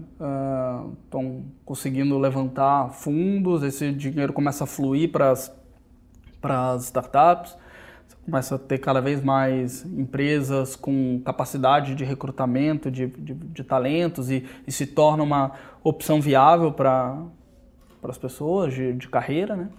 [1.05, 7.55] Estão uh, conseguindo levantar fundos, esse dinheiro começa a fluir para as startups
[8.25, 14.29] começa a ter cada vez mais empresas com capacidade de recrutamento de, de, de talentos
[14.31, 15.51] e, e, se torna uma
[15.83, 17.21] opção viável para
[18.03, 19.69] as pessoas de, de carreira, né?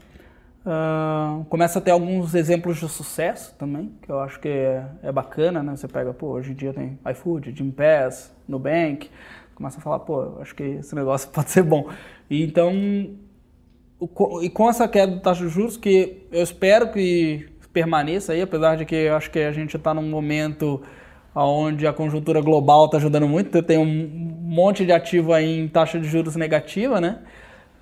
[0.65, 5.13] Uh, começa a ter alguns exemplos de sucesso também, que eu acho que é, é
[5.13, 5.77] bacana, né?
[5.77, 9.11] Você pega, pô, hoje em dia tem iFood, Gympass, Nubank,
[9.55, 11.91] começa a falar, pô, acho que esse negócio pode ser bom.
[12.31, 12.73] E então,
[14.43, 18.77] e com essa queda do taxa de juros, que eu espero que permaneça aí, apesar
[18.77, 20.81] de que eu acho que a gente está num momento
[21.35, 23.85] onde a conjuntura global está ajudando muito, tem um
[24.41, 27.19] monte de ativo aí em taxa de juros negativa, né?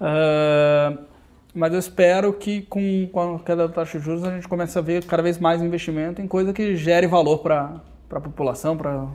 [0.01, 1.12] Uh,
[1.55, 4.79] mas eu espero que com, com a queda da taxa de juros a gente comece
[4.79, 9.09] a ver cada vez mais investimento em coisa que gere valor para a população, para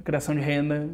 [0.00, 0.90] a criação de renda.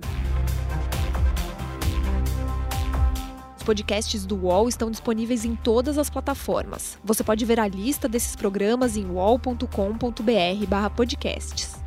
[3.68, 6.96] podcasts do UOL estão disponíveis em todas as plataformas.
[7.04, 11.77] Você pode ver a lista desses programas em uol.com.br/podcasts.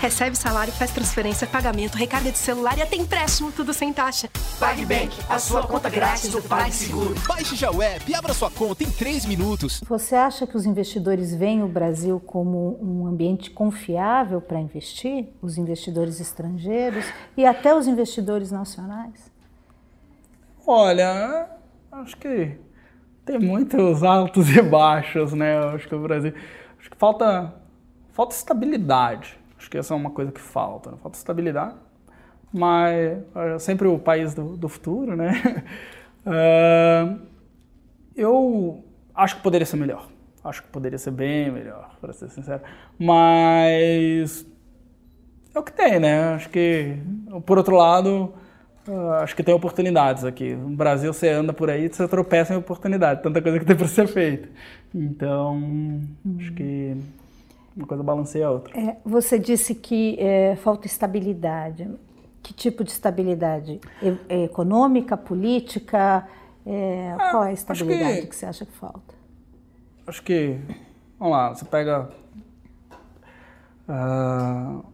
[0.00, 4.28] Recebe salário, faz transferência, pagamento, recarga de celular e até empréstimo, tudo sem taxa.
[4.60, 7.16] PagBank, a sua conta grátis do PagSeguro.
[7.26, 9.80] Baixe já o app e abra sua conta em 3 minutos.
[9.88, 15.30] Você acha que os investidores veem o Brasil como um ambiente confiável para investir?
[15.42, 17.04] Os investidores estrangeiros
[17.36, 19.32] e até os investidores nacionais?
[20.64, 21.48] Olha,
[21.90, 22.56] acho que
[23.24, 25.58] tem muitos altos e baixos, né?
[25.74, 26.32] Acho que o Brasil.
[26.78, 27.52] Acho que falta,
[28.12, 30.96] falta estabilidade Acho que essa é uma coisa que falta, né?
[31.02, 31.74] falta estabilidade.
[32.52, 35.64] Mas é sempre o país do, do futuro, né?
[36.24, 37.20] Uh,
[38.16, 40.08] eu acho que poderia ser melhor.
[40.42, 42.62] Acho que poderia ser bem melhor, para ser sincero.
[42.98, 44.46] Mas
[45.54, 46.34] é o que tem, né?
[46.34, 46.96] Acho que,
[47.44, 48.32] por outro lado,
[48.86, 50.54] uh, acho que tem oportunidades aqui.
[50.54, 53.22] No Brasil, você anda por aí, você tropeça em oportunidade.
[53.22, 54.48] Tanta coisa que tem para ser feita.
[54.94, 56.00] Então,
[56.38, 56.96] acho que
[57.78, 58.78] uma coisa balanceia a outra.
[58.78, 61.88] É, você disse que é, falta estabilidade.
[62.42, 63.80] Que tipo de estabilidade?
[64.28, 66.26] É, econômica, política?
[66.66, 69.14] É, é, qual é a estabilidade que, que, você acha que falta?
[70.06, 70.58] Acho que,
[71.18, 72.10] vamos lá, você pega
[73.88, 74.84] uh,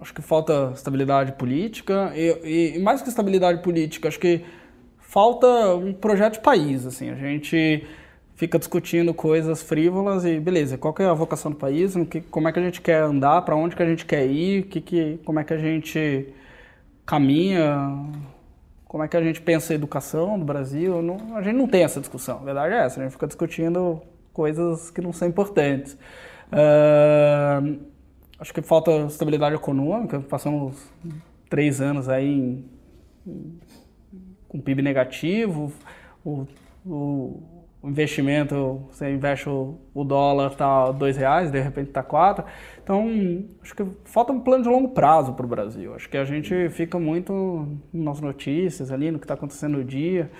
[0.00, 4.44] acho que falta estabilidade política e, e, mais que estabilidade política, acho que
[4.98, 7.86] falta um projeto de país, assim, a gente
[8.38, 12.52] fica discutindo coisas frívolas e beleza, qual é a vocação do país, que, como é
[12.52, 15.40] que a gente quer andar, para onde que a gente quer ir, que, que, como
[15.40, 16.32] é que a gente
[17.04, 18.06] caminha,
[18.86, 21.82] como é que a gente pensa a educação do Brasil, não, a gente não tem
[21.82, 24.00] essa discussão, a verdade é essa, a gente fica discutindo
[24.32, 25.94] coisas que não são importantes.
[26.52, 27.80] Uh,
[28.38, 30.76] acho que falta estabilidade econômica, passamos
[31.50, 32.64] três anos aí em,
[33.26, 33.58] em,
[34.46, 35.72] com PIB negativo,
[36.24, 36.46] o,
[36.86, 42.44] o, investimento, você investe o, o dólar tá dois reais, de repente está quatro,
[42.82, 43.08] então
[43.62, 46.68] acho que falta um plano de longo prazo para o Brasil, acho que a gente
[46.70, 50.30] fica muito nas notícias ali, no que está acontecendo no dia,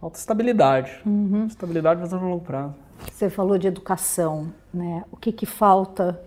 [0.00, 1.46] falta estabilidade, uhum.
[1.46, 2.74] estabilidade visão de longo prazo.
[3.10, 5.04] Você falou de educação, né?
[5.10, 6.20] O que, que falta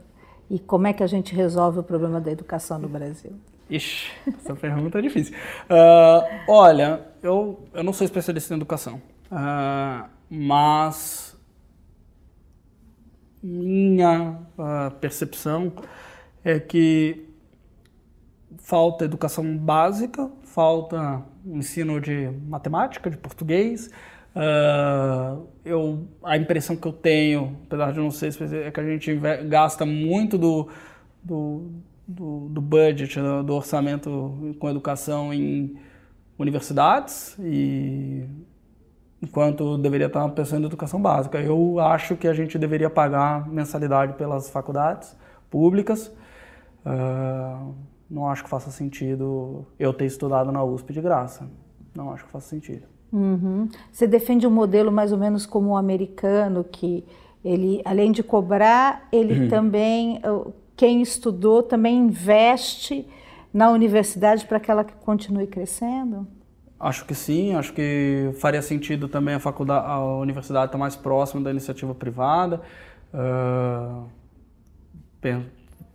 [0.49, 3.31] e como é que a gente resolve o problema da educação no Brasil?
[3.69, 5.35] Ixi, essa pergunta é difícil.
[5.69, 9.01] Uh, olha, eu, eu não sou especialista em educação,
[9.31, 11.37] uh, mas
[13.41, 15.71] minha uh, percepção
[16.43, 17.25] é que
[18.57, 23.89] falta educação básica, falta ensino de matemática, de português,
[24.37, 29.19] Uh, eu, a impressão que eu tenho, apesar de não ser é que a gente
[29.49, 30.69] gasta muito do,
[31.23, 31.71] do,
[32.07, 35.75] do, do budget, do, do orçamento com educação em
[36.37, 38.25] universidades e
[39.21, 41.39] enquanto deveria estar pensando em educação básica.
[41.39, 45.15] Eu acho que a gente deveria pagar mensalidade pelas faculdades
[45.49, 46.07] públicas.
[46.85, 47.73] Uh,
[48.09, 51.49] não acho que faça sentido eu ter estudado na USP de graça.
[51.95, 52.83] Não acho que faça sentido.
[53.11, 53.67] Uhum.
[53.91, 57.05] Você defende um modelo mais ou menos como o americano, que
[57.43, 59.49] ele, além de cobrar, ele uhum.
[59.49, 60.21] também,
[60.75, 63.07] quem estudou, também investe
[63.53, 66.27] na universidade para que ela continue crescendo?
[66.79, 71.41] Acho que sim, acho que faria sentido também a faculdade, a universidade estar mais próxima
[71.41, 72.61] da iniciativa privada,
[73.11, 74.05] uh,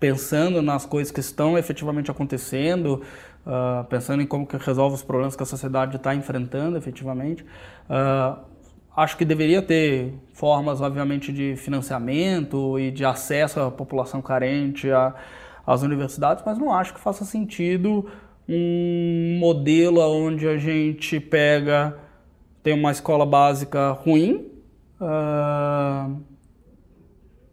[0.01, 3.01] pensando nas coisas que estão efetivamente acontecendo,
[3.47, 7.45] uh, pensando em como que resolve os problemas que a sociedade está enfrentando efetivamente.
[7.89, 8.41] Uh,
[8.97, 14.89] acho que deveria ter formas, obviamente, de financiamento e de acesso à população carente
[15.65, 18.11] às universidades, mas não acho que faça sentido
[18.49, 21.97] um modelo onde a gente pega,
[22.63, 24.51] tem uma escola básica ruim,
[25.01, 26.17] uh,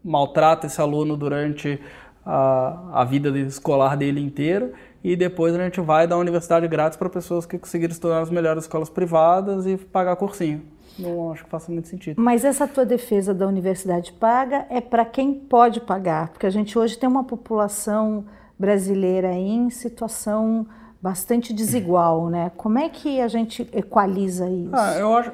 [0.04, 1.80] maltrata esse aluno durante
[2.24, 4.72] a, a vida escolar dele inteira
[5.02, 8.64] e depois a gente vai dar universidade grátis para pessoas que conseguiram estudar nas melhores
[8.64, 10.62] escolas privadas e pagar cursinho.
[10.98, 12.20] Não acho que faça muito sentido.
[12.20, 16.78] Mas essa tua defesa da universidade paga é para quem pode pagar, porque a gente
[16.78, 18.26] hoje tem uma população
[18.58, 20.66] brasileira em situação
[21.02, 22.50] bastante desigual, né?
[22.56, 24.74] Como é que a gente equaliza isso?
[24.74, 25.32] Ah, eu acho,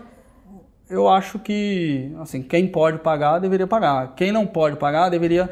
[0.89, 4.15] eu acho que assim quem pode pagar deveria pagar.
[4.15, 5.51] Quem não pode pagar deveria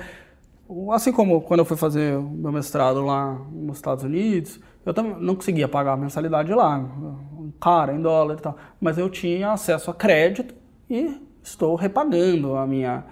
[0.92, 5.34] Assim como quando eu fui fazer meu mestrado lá nos Estados Unidos, eu também não
[5.34, 6.82] conseguia pagar a mensalidade lá,
[7.60, 10.54] cara, em dólar e tal, mas eu tinha acesso a crédito
[10.88, 13.04] e estou repagando a minha,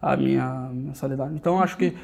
[0.00, 1.34] a minha mensalidade.
[1.34, 1.96] Então, acho que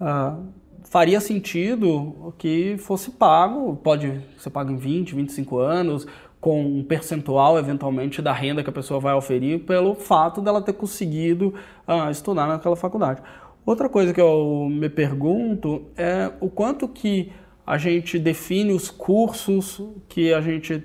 [0.00, 0.42] uh,
[0.88, 6.06] faria sentido que fosse pago, pode ser pago em 20, 25 anos,
[6.40, 10.74] com um percentual, eventualmente, da renda que a pessoa vai oferir, pelo fato dela ter
[10.74, 11.54] conseguido
[11.88, 13.20] uh, estudar naquela faculdade.
[13.64, 17.32] Outra coisa que eu me pergunto é o quanto que
[17.66, 20.84] a gente define os cursos que a gente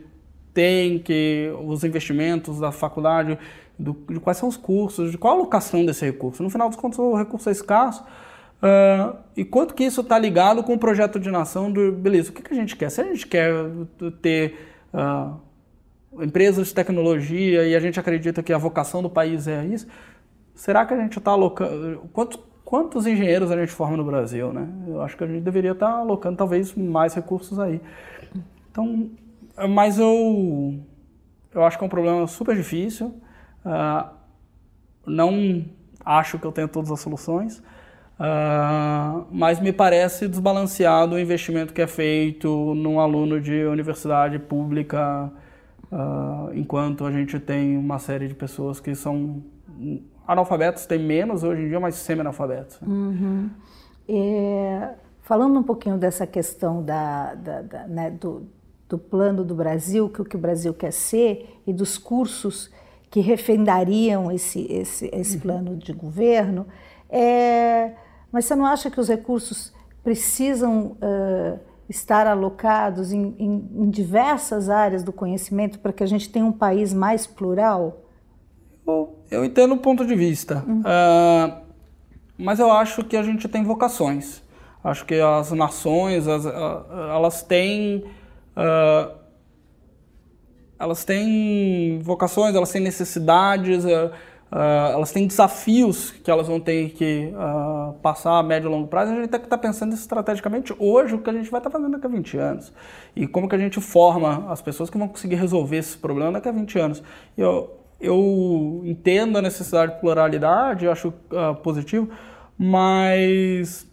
[0.51, 3.37] tem, que os investimentos da faculdade,
[3.77, 6.41] do, de quais são os cursos, de qual a alocação desse recurso.
[6.41, 8.03] No final dos contos, o recurso é escasso.
[8.61, 12.33] Uh, e quanto que isso está ligado com o projeto de nação do, beleza, o
[12.33, 12.91] que, que a gente quer?
[12.91, 13.51] Se a gente quer
[14.21, 14.55] ter
[14.93, 19.87] uh, empresas de tecnologia e a gente acredita que a vocação do país é isso,
[20.53, 22.01] será que a gente está alocando...
[22.13, 24.67] Quanto, quantos engenheiros a gente forma no Brasil, né?
[24.87, 27.81] Eu acho que a gente deveria estar alocando talvez mais recursos aí.
[28.69, 29.09] Então,
[29.69, 30.79] mas eu,
[31.53, 33.07] eu acho que é um problema super difícil.
[33.65, 34.09] Uh,
[35.05, 35.65] não
[36.05, 37.61] acho que eu tenha todas as soluções,
[38.21, 45.31] uh, mas me parece desbalanceado o investimento que é feito num aluno de universidade pública,
[45.91, 49.43] uh, enquanto a gente tem uma série de pessoas que são
[50.27, 52.79] analfabetos tem menos hoje em dia, mas semi-analfabetos.
[52.81, 53.49] Uhum.
[54.07, 58.47] É, falando um pouquinho dessa questão da, da, da né, do,
[58.87, 62.71] do, plano do Brasil, que o que o Brasil quer ser, e dos cursos
[63.09, 65.41] que refendariam esse, esse, esse uhum.
[65.41, 66.65] plano de governo,
[67.09, 67.91] é,
[68.31, 69.73] mas você não acha que os recursos
[70.03, 71.59] precisam uh,
[71.89, 76.51] estar alocados em, em, em, diversas áreas do conhecimento para que a gente tenha um
[76.51, 78.01] país mais plural?
[78.87, 80.81] Eu, eu entendo o ponto de vista, uhum.
[80.81, 81.61] uh,
[82.37, 84.41] mas eu acho que a gente tem vocações.
[84.83, 88.03] Acho que as nações, as, elas têm
[88.57, 89.21] uh,
[90.81, 93.85] elas têm vocações, elas têm necessidades,
[94.51, 98.71] uh, uh, elas têm desafios que elas vão ter que uh, passar a médio e
[98.71, 99.11] longo prazo.
[99.11, 101.69] A gente tem que estar tá pensando estrategicamente hoje o que a gente vai estar
[101.69, 102.73] tá fazendo daqui a 20 anos.
[103.15, 106.49] E como que a gente forma as pessoas que vão conseguir resolver esse problema daqui
[106.49, 107.03] a 20 anos.
[107.37, 111.13] Eu, eu entendo a necessidade de pluralidade, acho
[111.63, 112.09] positivo,
[112.57, 113.87] mas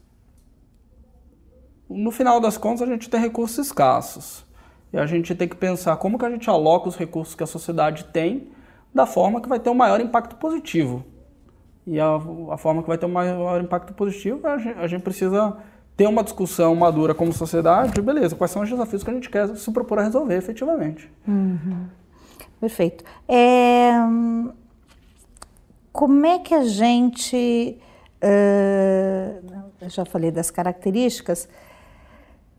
[1.88, 4.46] no final das contas a gente tem recursos escassos.
[4.92, 7.46] E a gente tem que pensar como que a gente aloca os recursos que a
[7.46, 8.50] sociedade tem
[8.98, 11.04] da forma que vai ter um maior impacto positivo.
[11.86, 12.16] E a,
[12.50, 15.56] a forma que vai ter um maior impacto positivo, a gente, a gente precisa
[15.96, 19.48] ter uma discussão madura como sociedade, beleza, quais são os desafios que a gente quer
[19.56, 21.10] se propor a resolver efetivamente.
[21.26, 21.86] Uhum.
[22.60, 23.04] Perfeito.
[23.28, 23.92] É,
[25.92, 27.78] como é que a gente,
[28.22, 31.48] uh, já falei das características,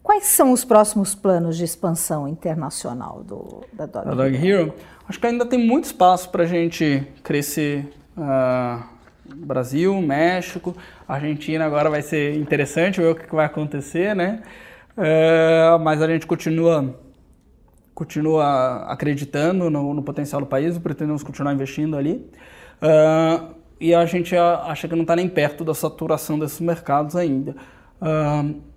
[0.10, 4.74] Quais são os próximos planos de expansão internacional do, da Dog, Dog Hero?
[5.08, 7.94] Acho que ainda tem muito espaço para a gente crescer.
[8.18, 8.84] Uh,
[9.36, 10.76] Brasil, México,
[11.08, 14.42] Argentina agora vai ser interessante ver o que vai acontecer, né?
[14.98, 17.00] Uh, mas a gente continua
[17.94, 22.28] continua acreditando no, no, potencial do país pretendemos continuar investindo ali.
[22.82, 27.56] Uh, e a gente acha que não está nem perto da saturação desses mercados ainda.
[28.02, 28.69] Uh,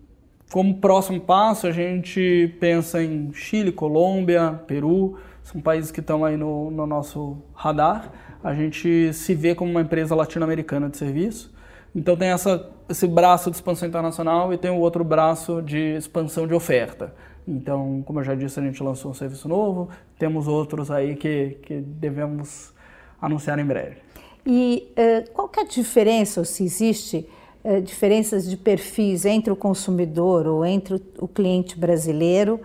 [0.53, 6.37] como próximo passo, a gente pensa em Chile, Colômbia, Peru, são países que estão aí
[6.37, 8.13] no, no nosso radar.
[8.45, 11.51] A gente se vê como uma empresa latino-americana de serviço.
[11.97, 16.47] Então tem essa, esse braço de expansão internacional e tem o outro braço de expansão
[16.47, 17.15] de oferta.
[17.49, 19.89] Então, como eu já disse, a gente lançou um serviço novo,
[20.19, 22.75] temos outros aí que, que devemos
[23.21, 23.97] anunciar em breve.
[24.45, 27.27] E uh, qual é a diferença, se existe,
[27.65, 32.61] eh, diferenças de perfis entre o consumidor ou entre o, cliente brasileiro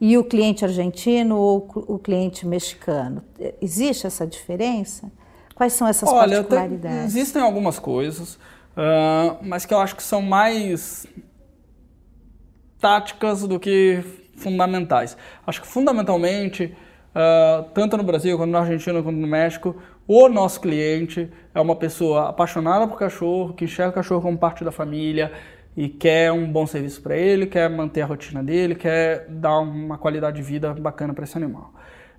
[0.00, 3.22] e o cliente argentino ou o cliente mexicano?
[3.62, 5.10] Existe essa diferença?
[5.54, 6.96] Quais são essas Olha, particularidades?
[6.96, 11.06] Tem, existem algumas coisas, uh, mas que eu acho que são mais
[12.80, 14.02] táticas do que
[14.34, 15.16] fundamentais.
[15.46, 16.74] Acho que fundamentalmente,
[17.14, 19.76] uh, tanto no Brasil quanto na Argentina quanto no México,
[20.06, 24.64] o nosso cliente é uma pessoa apaixonada por cachorro, que enxerga o cachorro como parte
[24.64, 25.32] da família
[25.76, 29.96] e quer um bom serviço para ele, quer manter a rotina dele, quer dar uma
[29.96, 31.72] qualidade de vida bacana para esse animal.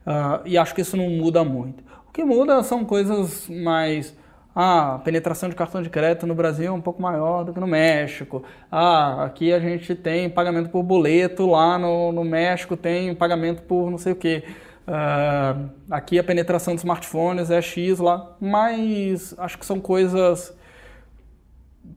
[0.06, 1.84] Uh, e acho que isso não muda muito.
[2.08, 4.18] O que muda são coisas mais.
[4.54, 7.60] Ah, a penetração de cartão de crédito no Brasil é um pouco maior do que
[7.60, 8.44] no México.
[8.70, 13.90] Ah, aqui a gente tem pagamento por boleto, lá no, no México tem pagamento por
[13.90, 14.44] não sei o quê.
[14.92, 20.54] Uh, aqui a penetração de smartphones é X lá, mas acho que são coisas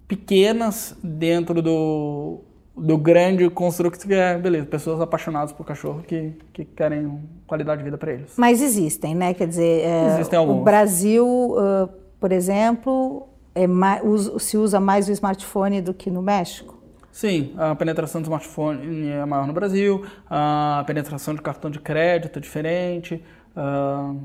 [0.07, 2.43] pequenas dentro do,
[2.77, 7.85] do grande construto que é, beleza, pessoas apaixonadas por cachorro que, que querem qualidade de
[7.85, 8.35] vida para eles.
[8.37, 9.35] Mas existem, né?
[9.35, 10.61] Quer dizer, é, existem alguns.
[10.61, 11.89] o Brasil, uh,
[12.21, 14.03] por exemplo, é mais,
[14.39, 16.84] se usa mais o smartphone do que no México?
[17.15, 22.41] Sim, a penetração do smartphone é maior no Brasil, a penetração de cartão de crédito
[22.41, 23.25] é diferente,
[23.57, 24.21] uh,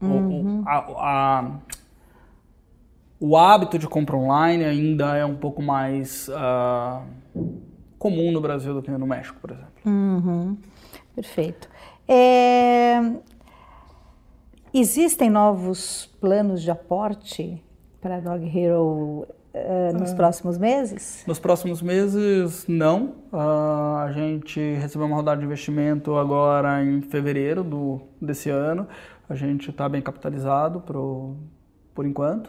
[0.00, 0.62] uhum.
[0.62, 1.58] o, a, a,
[3.20, 7.02] o hábito de compra online ainda é um pouco mais uh,
[7.98, 9.72] comum no Brasil do que no México, por exemplo.
[9.84, 10.56] Uhum.
[11.14, 11.68] Perfeito.
[12.08, 13.02] É...
[14.72, 17.62] Existem novos planos de aporte
[18.00, 20.14] para a Dog Hero uh, nos é.
[20.14, 21.24] próximos meses?
[21.26, 23.14] Nos próximos meses, não.
[23.32, 28.86] Uh, a gente recebeu uma rodada de investimento agora em fevereiro do, desse ano.
[29.28, 31.36] A gente está bem capitalizado pro,
[31.94, 32.48] por enquanto.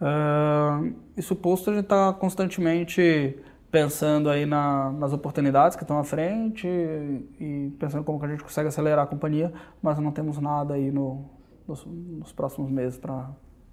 [0.00, 3.38] Uh, isso posto, a gente está constantemente
[3.70, 8.28] pensando aí na, nas oportunidades que estão à frente e, e, pensando como que a
[8.28, 11.24] gente consegue acelerar a companhia, mas não temos nada aí no,
[11.68, 13.30] nos, nos próximos meses para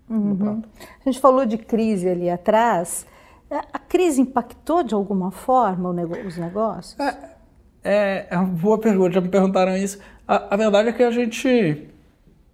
[0.10, 0.62] Uhum.
[1.06, 3.06] A gente falou de crise ali atrás.
[3.50, 5.90] A crise impactou de alguma forma
[6.26, 7.00] os negócios?
[7.00, 7.18] É,
[7.84, 10.00] é, é uma boa pergunta, já me perguntaram isso.
[10.28, 11.88] A, a, verdade é que a gente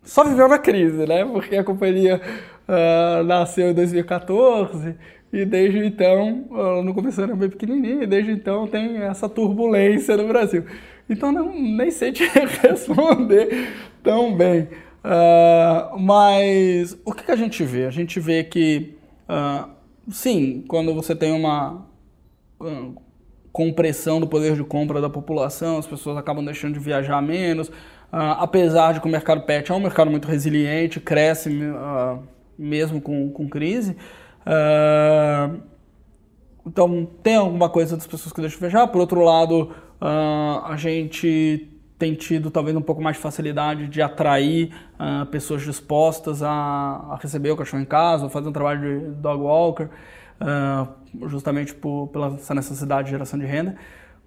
[0.04, 1.26] só viveu na crise, né?
[1.26, 2.22] Porque a companhia
[2.68, 4.96] uh, nasceu em 2014
[5.34, 10.16] e desde então, uh, no começo era bem pequenininha, e desde então tem essa turbulência
[10.16, 10.64] no Brasil.
[11.10, 12.24] Então não, nem sei te
[12.62, 13.74] responder
[14.04, 14.68] tão bem.
[15.04, 17.86] Uh, mas o que, que, a gente vê?
[17.86, 18.96] A gente vê que,
[19.28, 19.70] uh,
[20.10, 21.86] sim, quando você tem uma.
[23.52, 27.70] compressão do poder de compra da população, as pessoas acabam deixando de viajar menos,
[28.12, 31.50] apesar de que o mercado pet é um mercado muito resiliente, cresce
[32.58, 33.96] mesmo com, com crise.
[36.66, 38.88] Então, tem alguma coisa das pessoas que deixam de viajar.
[38.88, 41.73] Por outro lado, a gente
[42.04, 47.18] tem tido talvez um pouco mais de facilidade de atrair uh, pessoas dispostas a, a,
[47.22, 52.08] receber o cachorro em casa, ou fazer um trabalho de dog walker, uh, justamente por,
[52.10, 53.78] pela essa necessidade de geração de renda.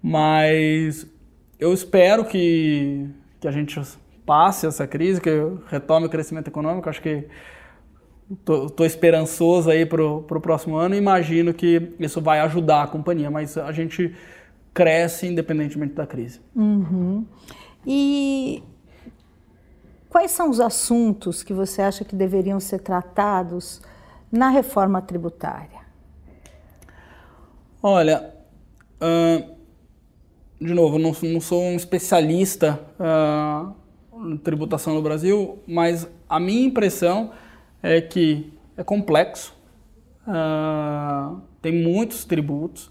[0.03, 1.07] Mas
[1.61, 3.79] eu espero que, que a gente
[4.25, 5.31] passe essa crise, que
[5.69, 6.89] retome o crescimento econômico.
[6.89, 7.27] Acho que
[8.41, 13.59] estou esperançoso aí para o próximo ano imagino que isso vai ajudar a companhia, mas
[13.59, 14.15] a gente
[14.73, 16.41] cresce independentemente da crise.
[16.55, 17.27] Uhum.
[17.87, 18.65] E
[20.09, 23.81] quais são os assuntos que você acha que deveriam ser tratados
[24.33, 25.87] na reforma tributária?
[27.81, 28.35] Olha,
[29.01, 29.55] uh,
[30.61, 33.73] de novo, não, não, sou um especialista uh,
[34.29, 37.31] em tributação no Brasil, mas a minha impressão
[37.81, 39.55] é que é complexo,
[40.27, 42.91] uh, tem muitos tributos,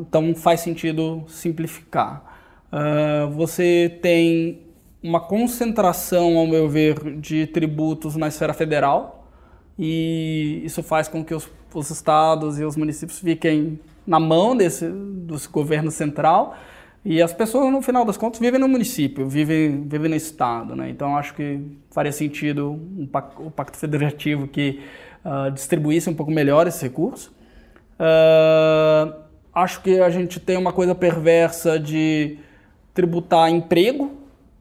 [0.00, 2.29] então faz sentido simplificar.
[2.72, 4.62] Uh, você tem
[5.02, 9.28] uma concentração, ao meu ver, de tributos na esfera federal
[9.78, 14.86] e isso faz com que os, os estados e os municípios fiquem na mão desse,
[14.88, 16.54] do governo central
[17.04, 20.76] e as pessoas, no final das contas, vivem no município, vivem, vivem no estado.
[20.76, 20.90] Né?
[20.90, 21.58] Então, acho que
[21.90, 23.08] faria sentido um,
[23.38, 24.80] o pacto federativo que
[25.24, 27.28] uh, distribuísse um pouco melhor esses recursos.
[27.98, 29.14] Uh,
[29.54, 32.38] acho que a gente tem uma coisa perversa de
[32.94, 34.10] tributar emprego,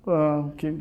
[0.05, 0.73] uh, que,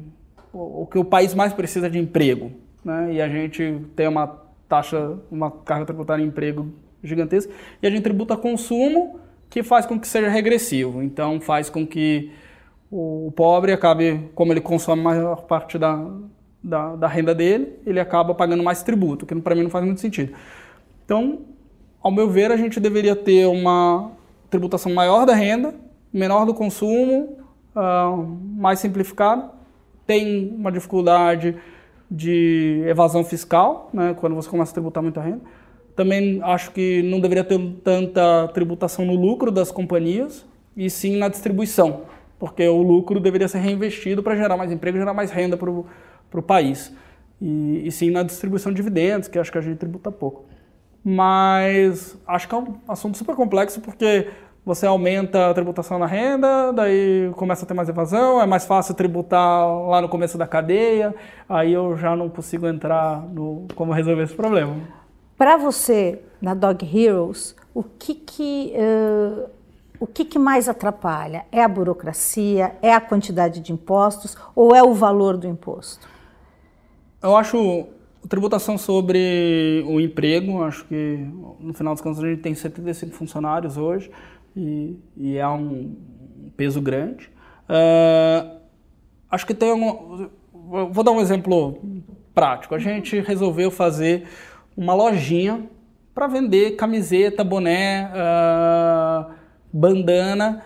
[0.52, 2.52] o, que o país mais precisa de emprego.
[2.84, 3.14] Né?
[3.14, 4.26] E a gente tem uma
[4.68, 6.72] taxa, uma carga tributária em emprego
[7.02, 9.20] gigantesca, e a gente tributa consumo,
[9.50, 11.02] que faz com que seja regressivo.
[11.02, 12.30] Então faz com que
[12.90, 16.06] o pobre acabe, como ele consome a maior parte da,
[16.62, 20.00] da, da renda dele, ele acaba pagando mais tributo, que para mim não faz muito
[20.00, 20.32] sentido.
[21.04, 21.40] Então,
[22.02, 24.12] ao meu ver, a gente deveria ter uma
[24.50, 25.74] tributação maior da renda,
[26.18, 27.38] menor do consumo,
[27.74, 29.50] uh, mais simplificado.
[30.06, 31.56] Tem uma dificuldade
[32.10, 35.40] de evasão fiscal, né, quando você começa a tributar muita renda.
[35.94, 40.46] Também acho que não deveria ter tanta tributação no lucro das companhias,
[40.76, 42.02] e sim na distribuição,
[42.38, 46.42] porque o lucro deveria ser reinvestido para gerar mais emprego, gerar mais renda para o
[46.42, 46.94] país.
[47.42, 50.44] E, e sim na distribuição de dividendos, que acho que a gente tributa pouco.
[51.04, 54.28] Mas acho que é um assunto super complexo, porque
[54.68, 58.94] você aumenta a tributação na renda, daí começa a ter mais evasão, é mais fácil
[58.94, 61.14] tributar lá no começo da cadeia,
[61.48, 64.76] aí eu já não consigo entrar no como resolver esse problema.
[65.38, 69.48] Para você, na Dog Heroes, o que que, uh,
[69.98, 71.46] o que que mais atrapalha?
[71.50, 76.06] É a burocracia, é a quantidade de impostos ou é o valor do imposto?
[77.22, 77.86] Eu acho
[78.28, 81.26] tributação sobre o emprego, acho que
[81.58, 84.10] no final das contas a gente tem 75 funcionários hoje,
[84.58, 85.94] e, e é um
[86.56, 87.30] peso grande.
[87.68, 88.58] Uh,
[89.30, 90.28] acho que tem um.
[90.90, 91.80] Vou dar um exemplo
[92.34, 92.74] prático.
[92.74, 94.26] A gente resolveu fazer
[94.76, 95.68] uma lojinha
[96.12, 99.32] para vender camiseta, boné, uh,
[99.72, 100.64] bandana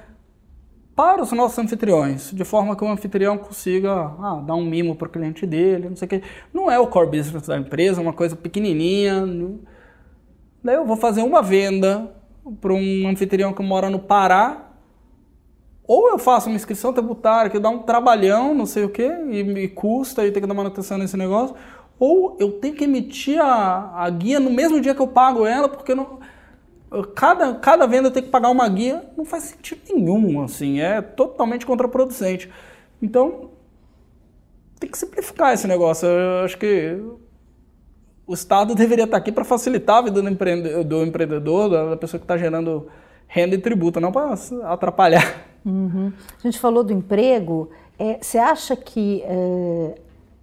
[0.96, 5.08] para os nossos anfitriões, de forma que o anfitrião consiga ah, dar um mimo para
[5.08, 6.22] o cliente dele, não sei o que.
[6.52, 9.26] Não é o core business da empresa, é uma coisa pequenininha.
[10.62, 12.10] Daí eu vou fazer uma venda
[12.60, 14.70] para um anfitrião que mora no Pará,
[15.84, 19.42] ou eu faço uma inscrição tributária que dá um trabalhão, não sei o que, e
[19.42, 21.54] me custa e tem que dar manutenção nesse negócio,
[21.98, 25.68] ou eu tenho que emitir a, a guia no mesmo dia que eu pago ela,
[25.68, 26.18] porque não,
[27.14, 31.64] cada, cada venda tenho que pagar uma guia, não faz sentido nenhum, assim, é totalmente
[31.64, 32.50] contraproducente.
[33.00, 33.50] Então,
[34.78, 36.06] tem que simplificar esse negócio.
[36.08, 37.00] Eu acho que
[38.26, 42.18] o Estado deveria estar aqui para facilitar a vida do, empreendedor, do empreendedor, da pessoa
[42.18, 42.88] que está gerando
[43.26, 45.46] renda e tributo, não para atrapalhar.
[45.64, 46.12] Uhum.
[46.38, 47.70] A gente falou do emprego.
[47.98, 49.94] É, você acha que é,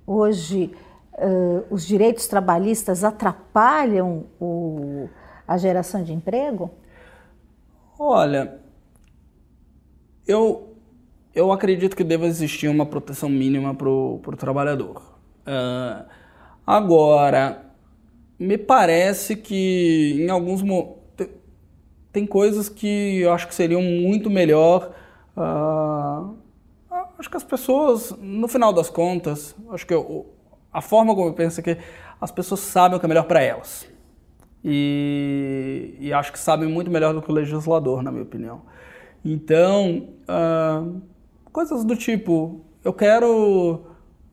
[0.07, 0.71] hoje
[1.13, 1.25] é,
[1.69, 5.07] os direitos trabalhistas atrapalham o,
[5.47, 6.71] a geração de emprego?
[7.97, 8.59] Olha,
[10.25, 10.73] eu,
[11.35, 15.01] eu acredito que deva existir uma proteção mínima para o trabalhador.
[15.41, 16.05] Uh,
[16.65, 17.68] agora,
[18.39, 20.63] me parece que em alguns
[22.11, 24.91] tem coisas que eu acho que seriam muito melhor.
[25.37, 26.35] Uh,
[27.17, 30.25] acho que as pessoas, no final das contas, acho que eu,
[30.71, 31.77] a forma como eu penso é que
[32.19, 33.87] as pessoas sabem o que é melhor para elas.
[34.63, 38.63] e, e, acho que sabem muito melhor do que o legislador, na minha opinião.
[39.23, 41.01] Então, uh,
[41.51, 43.85] coisas do tipo, eu quero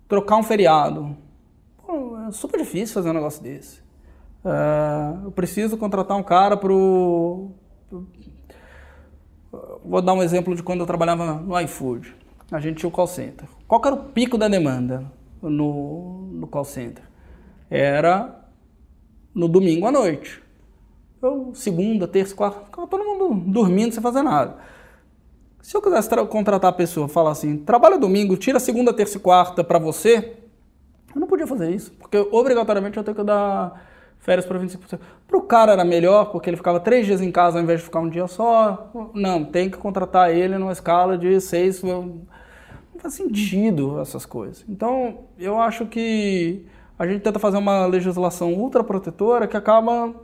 [0.09, 1.17] trocar um feriado.
[1.85, 3.86] Pô, é super difícil fazer um negócio desse.
[4.47, 7.51] Uh, eu preciso contratar um cara para o.
[9.85, 12.15] Vou dar um exemplo de quando eu trabalhava no iFood.
[12.53, 13.49] A gente tinha o call center.
[13.67, 15.11] Qual era o pico da demanda
[15.43, 17.03] no, no call center?
[17.69, 18.47] Era
[19.35, 20.41] no domingo à noite.
[21.21, 24.59] Eu, segunda, terça, quarta, ficava todo mundo dormindo sem fazer nada.
[25.61, 29.65] Se eu quisesse contratar a pessoa, falar assim, trabalha domingo, tira segunda, terça e quarta
[29.65, 30.37] para você,
[31.13, 33.83] eu não podia fazer isso, porque obrigatoriamente eu tenho que dar
[34.19, 34.99] férias para 25%.
[35.27, 37.85] Para o cara era melhor, porque ele ficava três dias em casa ao invés de
[37.85, 38.91] ficar um dia só.
[39.15, 41.83] Não, tem que contratar ele numa escala de seis.
[41.83, 42.23] Não
[42.99, 44.65] faz sentido essas coisas.
[44.69, 46.67] Então, eu acho que
[46.99, 50.15] a gente tenta fazer uma legislação ultraprotetora que acaba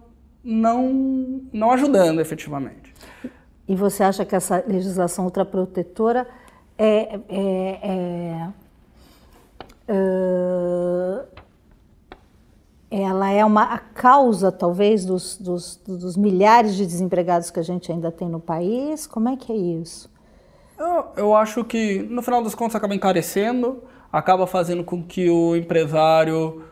[0.43, 2.93] não, não ajudando efetivamente.
[3.69, 6.27] E você acha que essa legislação ultraprotetora
[6.77, 8.49] é, é, é,
[9.89, 11.25] é
[12.93, 17.91] ela é uma a causa, talvez, dos, dos, dos, milhares de desempregados que a gente
[17.91, 19.07] ainda tem no país?
[19.07, 20.11] Como é que é isso?
[20.79, 23.83] Eu, eu acho que, no final das contas, acaba encarecendo
[24.13, 26.65] acaba fazendo com que o empresário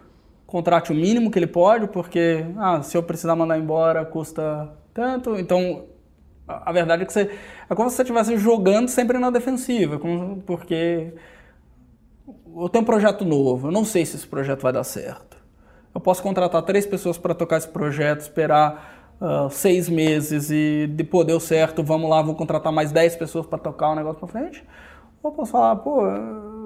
[0.47, 5.37] contrate o mínimo que ele pode, porque ah, se eu precisar mandar embora custa tanto.
[5.39, 5.87] Então,
[6.47, 7.31] a verdade é que você
[7.69, 9.99] é como se você estivesse jogando sempre na defensiva,
[10.45, 11.15] porque
[12.57, 15.40] eu tenho um projeto novo, eu não sei se esse projeto vai dar certo.
[15.95, 21.27] Eu posso contratar três pessoas para tocar esse projeto, esperar uh, seis meses e depois
[21.27, 24.65] deu certo, vamos lá, vou contratar mais dez pessoas para tocar o negócio para frente.
[25.23, 26.03] Ou posso falar, pô,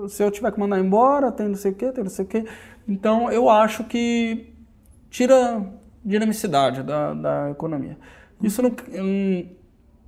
[0.08, 2.28] se eu tiver que mandar embora, tem não sei o quê, tem não sei o
[2.28, 2.44] quê.
[2.86, 4.52] Então, eu acho que
[5.10, 5.64] tira
[6.04, 7.96] dinamicidade da, da economia.
[8.42, 8.70] Isso não,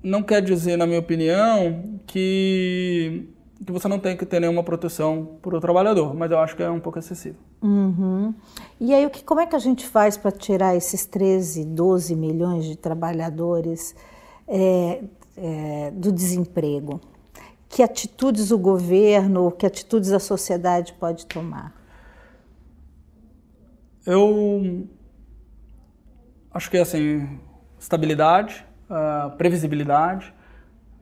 [0.03, 3.29] não quer dizer, na minha opinião, que,
[3.64, 6.62] que você não tem que ter nenhuma proteção para o trabalhador, mas eu acho que
[6.62, 7.36] é um pouco excessivo.
[7.62, 8.34] Uhum.
[8.80, 12.14] E aí, o que, como é que a gente faz para tirar esses 13, 12
[12.14, 13.94] milhões de trabalhadores
[14.46, 15.02] é,
[15.36, 17.00] é, do desemprego?
[17.68, 21.74] que atitudes o governo, que atitudes a sociedade pode tomar?
[24.04, 24.86] Eu
[26.54, 27.38] acho que assim,
[27.78, 30.32] estabilidade, uh, previsibilidade.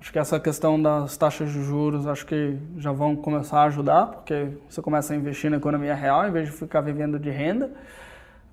[0.05, 4.09] Acho que essa questão das taxas de juros, acho que já vão começar a ajudar,
[4.09, 7.71] porque você começa a investir na economia real em vez de ficar vivendo de renda.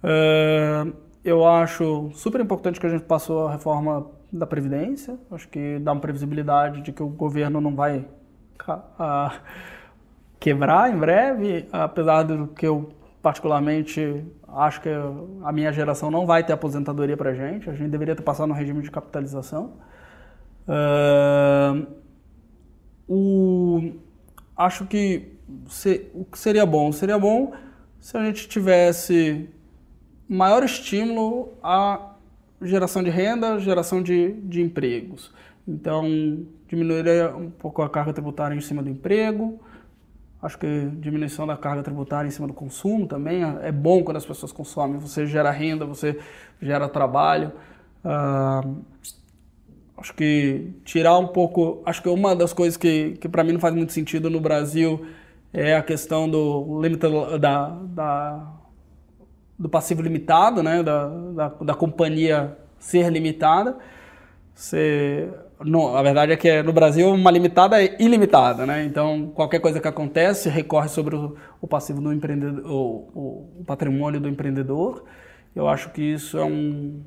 [0.01, 0.93] Uh,
[1.25, 5.19] eu acho super importante que a gente passou a reforma da Previdência.
[5.29, 8.05] Acho que dá uma previsibilidade de que o governo não vai
[10.39, 14.89] quebrar em breve, apesar do que eu particularmente acho que
[15.43, 17.69] a minha geração não vai ter aposentadoria para gente.
[17.69, 19.90] A gente deveria ter passado no regime de capitalização.
[23.07, 23.91] O,
[24.55, 25.33] acho que
[25.67, 27.53] se, o que seria bom seria bom
[27.99, 29.49] se a gente tivesse
[30.27, 32.13] maior estímulo à
[32.61, 35.31] geração de renda, geração de, de empregos.
[35.67, 39.59] Então, diminuiria um pouco a carga tributária em cima do emprego.
[40.41, 44.25] Acho que diminuição da carga tributária em cima do consumo também é bom quando as
[44.25, 44.97] pessoas consomem.
[44.97, 46.19] Você gera renda, você
[46.61, 47.51] gera trabalho.
[50.01, 51.81] Acho que tirar um pouco.
[51.85, 55.05] Acho que uma das coisas que, que para mim não faz muito sentido no Brasil
[55.53, 57.07] é a questão do limite
[57.39, 58.47] da, da
[59.57, 60.81] do passivo limitado, né?
[60.81, 63.77] da, da, da companhia ser limitada.
[64.55, 65.29] Você,
[65.59, 68.83] no, a verdade é que no Brasil uma limitada é ilimitada, né?
[68.83, 74.19] Então qualquer coisa que acontece recorre sobre o, o passivo do empreendedor, o, o, patrimônio
[74.19, 75.03] do empreendedor.
[75.55, 77.01] Eu acho que isso é um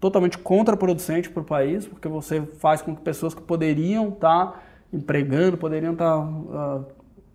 [0.00, 4.62] totalmente contraproducente para o país, porque você faz com que pessoas que poderiam estar tá
[4.92, 6.86] empregando, poderiam estar tá, uh,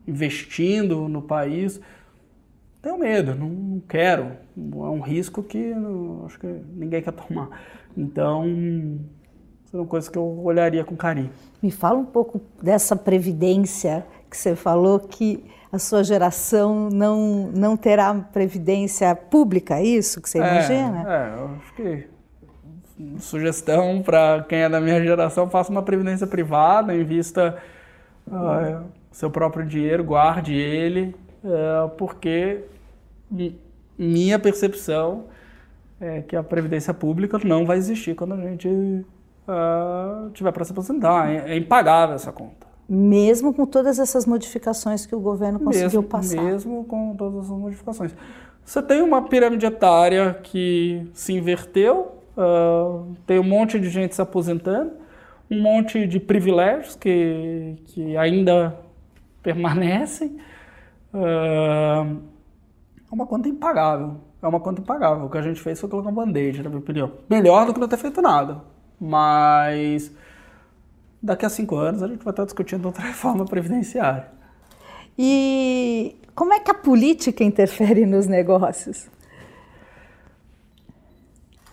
[0.07, 1.79] investindo no país
[2.81, 4.31] tenho medo, não quero.
[4.57, 7.49] É um risco que não, acho que ninguém quer tomar.
[7.95, 8.99] Então,
[9.65, 11.29] são coisas que eu olharia com carinho.
[11.61, 17.77] Me fala um pouco dessa previdência que você falou que a sua geração não, não
[17.77, 21.05] terá previdência pública, é isso que você é, imagina?
[21.07, 22.07] É, eu acho que
[23.19, 27.57] sugestão para quem é da minha geração, faça uma previdência privada, invista
[28.27, 32.63] uh, seu próprio dinheiro, guarde ele, uh, porque
[33.97, 35.25] minha percepção
[35.99, 40.71] é que a previdência pública não vai existir quando a gente uh, tiver para se
[40.71, 41.29] aposentar.
[41.29, 42.67] É, é, impagável essa conta.
[42.89, 46.41] Mesmo com todas essas modificações que o governo conseguiu mesmo, passar.
[46.41, 48.15] Mesmo com todas essas modificações.
[48.65, 54.21] Você tem uma pirâmide etária que se inverteu, uh, tem um monte de gente se
[54.21, 54.93] aposentando,
[55.49, 58.77] um monte de privilégios que, que ainda
[59.43, 60.37] permanecem.
[61.13, 62.21] Uh,
[63.09, 64.15] é uma conta impagável.
[64.41, 65.25] É uma conta impagável.
[65.25, 67.11] O que a gente fez foi colocar um band-aid, na minha opinião.
[67.29, 68.61] Melhor do que não ter feito nada.
[68.99, 70.11] Mas
[71.21, 74.27] daqui a cinco anos a gente vai estar discutindo outra reforma previdenciária.
[75.17, 79.09] E como é que a política interfere nos negócios?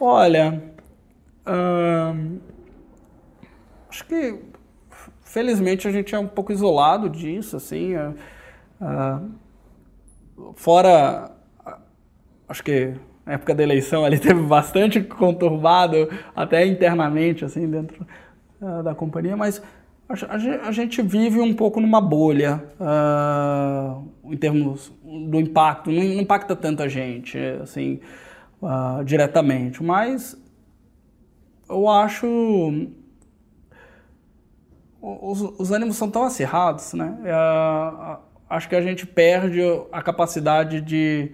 [0.01, 0.63] Olha,
[1.47, 2.39] hum,
[3.91, 4.39] acho que
[5.23, 7.95] felizmente a gente é um pouco isolado disso, assim.
[7.97, 9.31] Uh,
[10.55, 11.33] fora,
[12.49, 12.95] acho que
[13.27, 18.07] na época da eleição ali teve bastante conturbado, até internamente, assim, dentro
[18.61, 19.61] uh, da companhia, mas
[20.09, 22.65] a, gente vive um pouco numa bolha
[24.25, 25.91] em termos do impacto.
[25.91, 28.01] Não, não, impacta tanta gente, assim,
[28.63, 30.37] uh, diretamente, mas
[31.69, 32.27] eu acho
[35.01, 37.17] os, os ânimos são tão acirrados, né?
[37.23, 39.61] Uh, acho que a gente perde
[39.93, 41.33] a capacidade de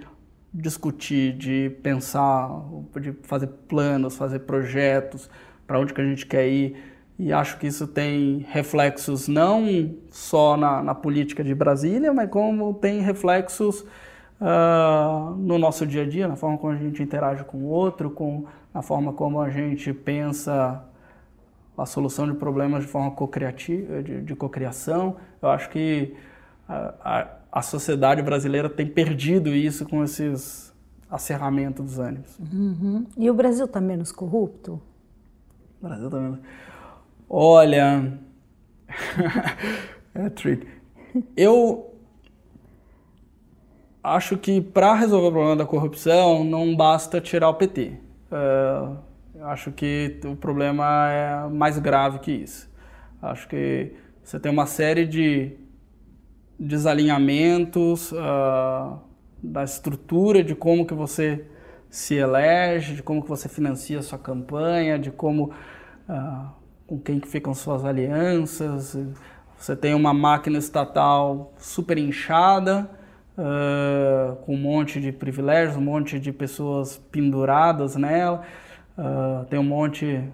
[0.52, 2.62] discutir, de pensar,
[3.00, 5.28] de fazer planos, fazer projetos,
[5.66, 6.76] para onde que a gente quer ir.
[7.18, 12.74] E acho que isso tem reflexos não só na, na política de Brasília, mas como
[12.74, 13.84] tem reflexos
[14.40, 18.10] uh, no nosso dia a dia, na forma como a gente interage com o outro,
[18.10, 20.84] com, na forma como a gente pensa
[21.76, 25.16] a solução de problemas de forma co-criativa, de, de cocriação.
[25.42, 26.14] Eu acho que
[26.68, 30.72] a, a, a, sociedade brasileira tem perdido isso com esses
[31.10, 32.38] acerramentos dos ânimos.
[32.38, 33.06] Uhum.
[33.16, 34.80] E o Brasil está menos corrupto?
[35.80, 36.38] O Brasil está menos...
[37.28, 38.18] Olha,
[40.14, 40.66] é trick.
[41.36, 41.93] Eu
[44.04, 47.92] acho que para resolver o problema da corrupção não basta tirar o PT.
[48.30, 48.98] Uh,
[49.34, 52.70] é, acho que o problema é mais grave que isso.
[53.22, 55.56] Acho que você tem uma série de
[56.58, 58.98] desalinhamentos uh,
[59.42, 61.46] da estrutura de como que você
[61.88, 65.52] se elege, de como que você financia a sua campanha, de como
[66.08, 66.48] uh,
[66.86, 68.98] com quem que ficam suas alianças.
[69.56, 72.90] Você tem uma máquina estatal super inchada,
[73.38, 78.42] uh, com um monte de privilégios, um monte de pessoas penduradas nela.
[78.96, 80.24] Uh, tem um monte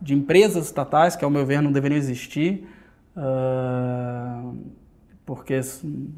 [0.00, 2.68] de empresas estatais que, ao meu ver, não deveriam existir,
[3.16, 4.56] uh,
[5.24, 5.60] porque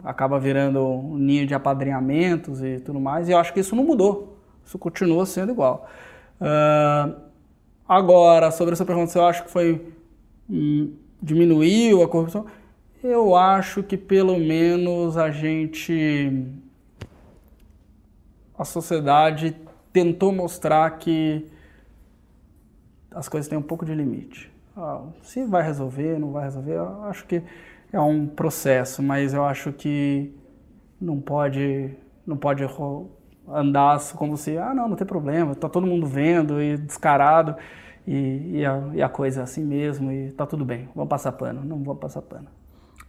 [0.04, 3.28] acaba virando um ninho de apadrinhamentos e tudo mais.
[3.28, 4.38] E eu acho que isso não mudou.
[4.64, 5.88] Isso continua sendo igual.
[7.88, 9.84] Agora, sobre essa pergunta, se eu acho que foi
[10.48, 12.46] hum, diminuiu a corrupção,
[13.02, 16.46] eu acho que pelo menos a gente
[18.58, 19.56] a sociedade
[19.92, 21.46] tentou mostrar que
[23.10, 24.52] as coisas têm um pouco de limite.
[24.76, 27.42] Ah, se vai resolver, não vai resolver, eu acho que
[27.92, 30.32] é um processo, mas eu acho que
[31.00, 31.96] não pode
[32.26, 32.64] não pode
[33.48, 37.56] andar como se, ah, não, não tem problema, tá todo mundo vendo e descarado
[38.06, 41.32] e, e, a, e a coisa é assim mesmo e tá tudo bem, vamos passar
[41.32, 42.59] pano, não vamos passar pano.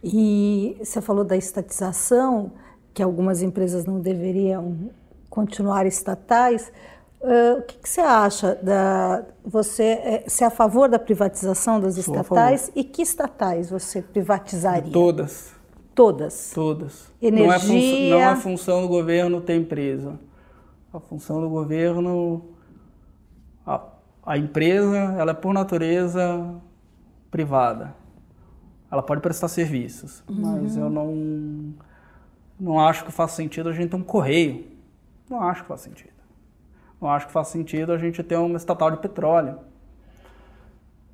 [0.02, 2.52] E você falou da estatização,
[2.92, 4.90] que algumas empresas não deveriam
[5.30, 6.72] continuar estatais.
[7.20, 11.94] Uh, o que, que, você acha da você é, é a favor da privatização das
[11.94, 14.92] Sou estatais e que estatais você privatizaria?
[14.92, 15.52] Todas.
[15.94, 16.50] Todas.
[16.52, 17.12] Todas.
[17.20, 18.10] Energia.
[18.10, 20.18] Não é, não é função do governo ter empresa.
[20.92, 22.44] A função do governo,
[23.64, 23.80] a,
[24.26, 26.54] a empresa, ela é por natureza
[27.30, 27.94] privada.
[28.92, 30.36] Ela pode prestar serviços, uhum.
[30.36, 31.72] mas eu não
[32.60, 34.66] não acho que faça sentido a gente ter um correio.
[35.30, 36.12] Não acho que faz sentido.
[37.00, 39.58] Não acho que faz sentido a gente ter uma estatal de petróleo.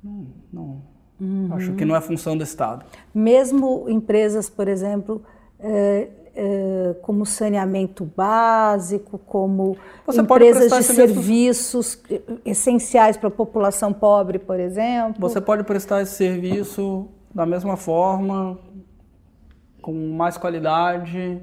[0.03, 0.81] Não, não.
[1.21, 1.49] Uhum.
[1.53, 2.85] Acho que não é função do Estado.
[3.15, 5.23] Mesmo empresas, por exemplo,
[5.57, 12.39] é, eh, como saneamento básico, como Você empresas de serviços mesmo...
[12.45, 15.15] essenciais para a população pobre, por exemplo.
[15.19, 18.57] Você pode prestar esse serviço da mesma forma,
[19.81, 21.41] com mais qualidade,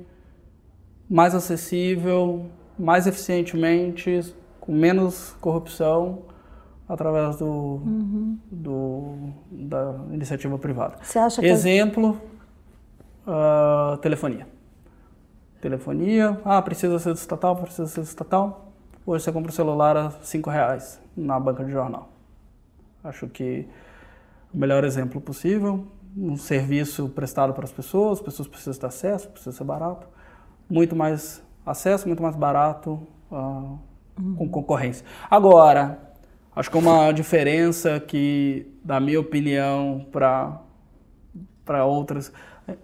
[1.08, 2.46] mais acessível,
[2.78, 6.22] mais eficientemente, com menos corrupção
[6.88, 8.38] através do, uhum.
[8.50, 10.96] do da iniciativa privada.
[11.02, 12.20] Você acha que Exemplo,
[13.26, 14.46] uh, telefonia
[15.60, 18.72] telefonia, ah, precisa ser estatal, precisa ser estatal.
[19.04, 22.08] Hoje você compra um celular a cinco reais na banca de jornal.
[23.02, 23.68] Acho que
[24.56, 25.86] o melhor exemplo possível,
[26.16, 30.06] um serviço prestado para as pessoas, as pessoas precisam ter acesso, precisa ser barato,
[30.66, 33.78] muito mais acesso muito mais barato uh,
[34.38, 35.04] com concorrência.
[35.30, 35.98] Agora,
[36.54, 40.62] acho que uma diferença que, da minha opinião, para
[41.64, 42.32] para outras,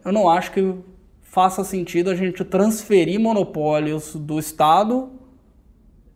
[0.04, 0.74] eu não acho que
[1.22, 5.08] faça sentido a gente transferir monopólios do Estado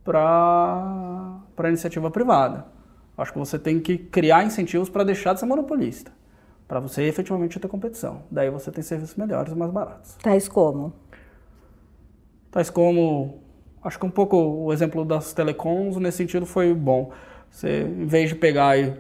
[0.03, 2.76] para a iniciativa privada.
[3.17, 6.13] Acho que você tem que criar incentivos para deixar de ser monopolista,
[6.69, 8.23] para você efetivamente ter competição.
[8.31, 10.17] Daí você tem serviços melhores e mais baratos.
[10.23, 10.93] Tais como?
[12.51, 13.41] Tais como,
[13.83, 17.11] acho que um pouco o exemplo das telecoms nesse sentido foi bom.
[17.51, 18.95] Você, em vez de pegar e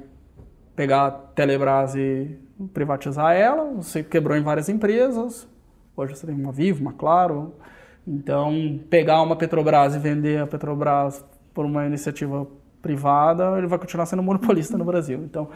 [0.74, 2.38] pegar a Telebrás e
[2.72, 5.46] privatizar ela, você quebrou em várias empresas,
[5.96, 7.54] Hoje você tem uma Vivo, uma Claro.
[8.06, 12.46] Então, pegar uma Petrobras e vender a Petrobras por uma iniciativa
[12.82, 15.22] privada, ele vai continuar sendo monopolista no Brasil.
[15.24, 15.48] Então,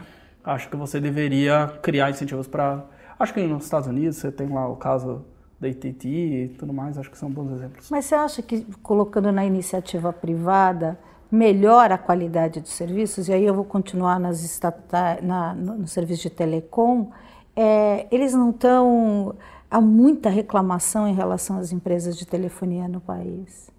[0.44, 2.84] acho que você deveria criar incentivos para.
[3.18, 5.24] Acho que nos Estados Unidos você tem lá o caso
[5.60, 7.90] da AT&T e tudo mais, acho que são bons exemplos.
[7.90, 10.98] Mas você acha que colocando na iniciativa privada
[11.30, 13.28] melhora a qualidade dos serviços?
[13.28, 17.10] E aí eu vou continuar nas estatais, na, no, no serviço de telecom.
[17.54, 19.34] É, eles não estão
[19.70, 23.70] há muita reclamação em relação às empresas de telefonia no país?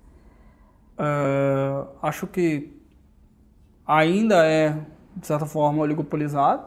[0.97, 2.80] Uh, acho que
[3.85, 4.77] ainda é,
[5.15, 6.65] de certa forma, oligopolizado,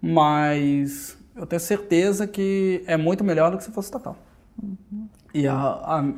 [0.00, 4.16] mas eu tenho certeza que é muito melhor do que se fosse estatal.
[4.62, 5.08] Uhum.
[5.34, 6.12] E a, a,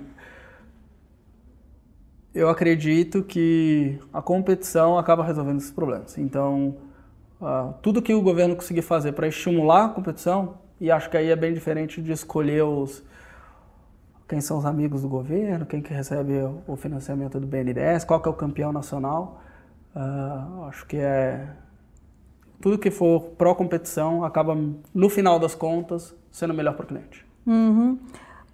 [2.35, 6.19] eu acredito que a competição acaba resolvendo esses problemas.
[6.19, 6.77] Então,
[7.41, 11.31] uh, tudo que o governo conseguir fazer para estimular a competição, e acho que aí
[11.31, 13.03] é bem diferente de escolher os
[14.27, 16.33] quem são os amigos do governo, quem que recebe
[16.67, 19.41] o financiamento do BNDES, qual que é o campeão nacional.
[19.95, 21.47] Uh, acho que é
[22.61, 24.57] tudo que for pró-competição acaba,
[24.95, 27.25] no final das contas, sendo melhor para o cliente.
[27.47, 27.99] Uhum.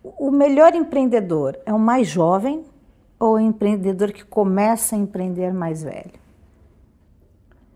[0.02, 2.64] O melhor empreendedor é o mais jovem
[3.20, 6.12] ou o empreendedor que começa a empreender mais velho?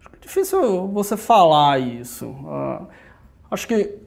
[0.00, 2.26] Acho que é difícil você falar isso.
[2.26, 2.86] Uh,
[3.50, 3.98] acho que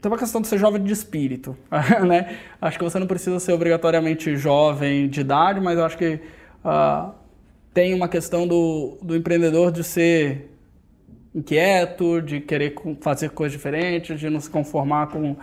[0.00, 1.56] tem uma questão de ser jovem de espírito,
[2.06, 2.38] né?
[2.60, 6.20] Acho que você não precisa ser obrigatoriamente jovem de idade, mas acho que
[6.66, 7.14] uh,
[7.72, 10.50] tem uma questão do, do empreendedor de ser
[11.34, 15.36] inquieto, de querer fazer coisas diferentes, de não se conformar com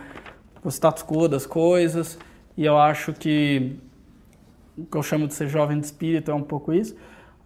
[0.62, 2.18] o status quo das coisas.
[2.56, 3.76] E eu acho que
[4.76, 6.94] o que eu chamo de ser jovem de espírito é um pouco isso.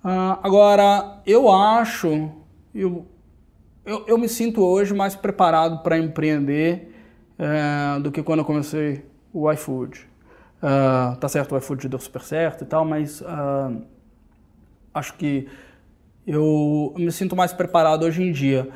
[0.02, 2.30] Uh, agora, eu acho,
[2.74, 3.06] eu,
[3.84, 6.94] eu, eu me sinto hoje mais preparado para empreender
[7.38, 10.08] é, do que quando eu comecei o iFood.
[10.58, 13.80] Uh, tá certo, o iFood deu super certo e tal, mas uh,
[14.92, 15.48] acho que
[16.26, 18.68] eu me sinto mais preparado hoje em dia.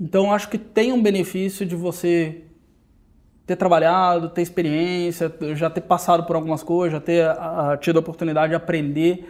[0.00, 2.42] Então acho que tem um benefício de você
[3.44, 8.00] ter trabalhado, ter experiência, já ter passado por algumas coisas, já ter uh, tido a
[8.00, 9.28] oportunidade de aprender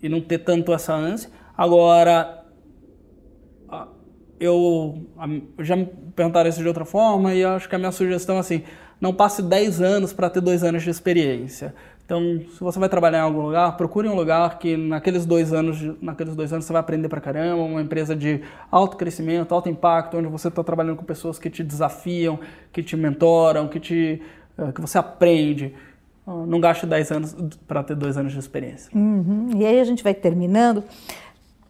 [0.00, 1.30] e não ter tanto essa ânsia.
[1.56, 2.44] Agora,
[4.38, 5.06] eu,
[5.60, 8.62] já me perguntaram isso de outra forma e acho que a minha sugestão é assim,
[9.00, 11.74] não passe 10 anos para ter dois anos de experiência.
[12.08, 15.78] Então, se você vai trabalhar em algum lugar, procure um lugar que naqueles dois anos,
[16.00, 18.40] naqueles dois anos você vai aprender para caramba, uma empresa de
[18.70, 22.40] alto crescimento, alto impacto, onde você está trabalhando com pessoas que te desafiam,
[22.72, 24.22] que te mentoram, que te,
[24.56, 25.74] eh, que você aprende.
[26.26, 27.36] Não gaste 10 anos
[27.66, 28.90] para ter dois anos de experiência.
[28.94, 29.50] Uhum.
[29.54, 30.84] E aí a gente vai terminando.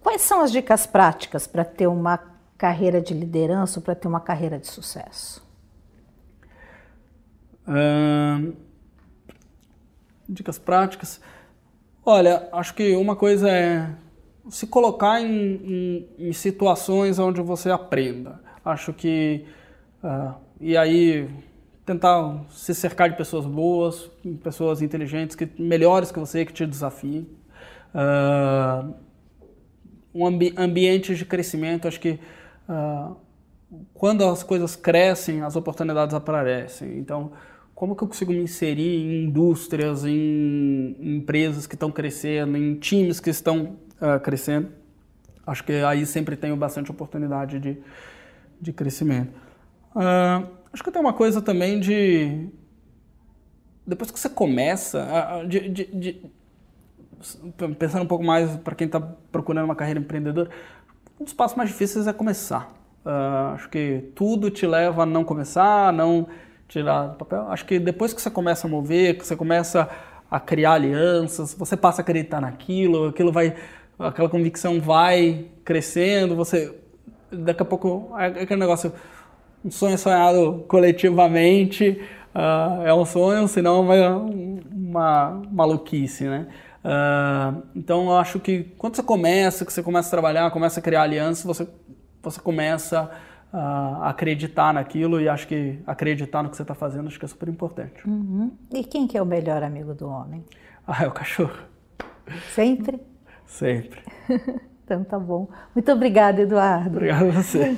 [0.00, 2.20] Quais são as dicas práticas para ter uma
[2.56, 5.47] carreira de liderança para ter uma carreira de sucesso?
[10.28, 11.20] Dicas práticas.
[12.04, 13.94] Olha, acho que uma coisa é
[14.48, 18.40] se colocar em, em, em situações onde você aprenda.
[18.64, 19.44] Acho que.
[20.02, 21.28] Uh, e aí
[21.84, 24.10] tentar se cercar de pessoas boas,
[24.42, 27.26] pessoas inteligentes, que, melhores que você, que te desafiem.
[27.94, 28.94] Uh,
[30.14, 32.18] um ambi ambiente de crescimento, acho que
[32.68, 33.16] uh,
[33.94, 36.98] quando as coisas crescem, as oportunidades aparecem.
[36.98, 37.32] Então,
[37.78, 43.20] como que eu consigo me inserir em indústrias, em, empresas que estão crescendo, em times
[43.20, 44.70] que estão uh, crescendo?
[45.46, 47.78] Acho que aí sempre tenho bastante oportunidade de,
[48.60, 49.32] de crescimento.
[49.94, 52.48] Uh, acho que tem uma coisa também de.
[53.86, 55.06] Depois que você começa,
[55.48, 56.22] de, de, de
[57.78, 59.00] pensando um pouco mais para quem está
[59.30, 60.50] procurando uma carreira empreendedora,
[61.20, 62.74] um dos passos mais difíceis é começar.
[63.06, 66.26] Uh, acho que tudo te leva a não começar, a não
[66.68, 67.48] tirar do papel.
[67.50, 69.88] Acho que depois que você começa a mover, que você começa
[70.30, 73.54] a criar alianças, você passa a acreditar naquilo, aquilo vai,
[73.98, 76.74] aquela convicção vai crescendo, você
[77.30, 78.92] daqui a pouco é aquele negócio,
[79.64, 82.00] um sonho sonhado coletivamente,
[82.34, 86.46] Uh, é um sonho, senão é uma maluquice, né?
[86.84, 90.82] Uh, então eu acho que quando você começa, que você começa a trabalhar, começa a
[90.82, 91.66] criar alianças, você,
[92.22, 93.10] você começa
[93.53, 97.28] a acreditar naquilo e acho que acreditar no que você está fazendo acho que é
[97.28, 98.07] super importante.
[98.07, 98.53] Uhum.
[98.72, 100.44] E quem que é o melhor amigo do homem?
[100.90, 101.53] Ah, é o cachorro.
[102.55, 102.99] Sempre?
[103.44, 104.01] Sempre.
[104.82, 105.46] então tá bom.
[105.74, 106.96] Muito obrigada, Eduardo.
[106.96, 107.76] Obrigado a você.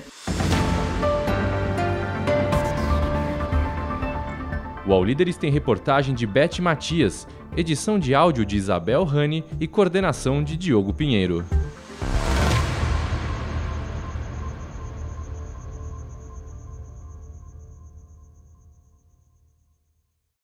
[4.86, 9.66] O All Líderes tem reportagem de Beth Matias, edição de áudio de Isabel Rani e
[9.66, 11.44] coordenação de Diogo Pinheiro.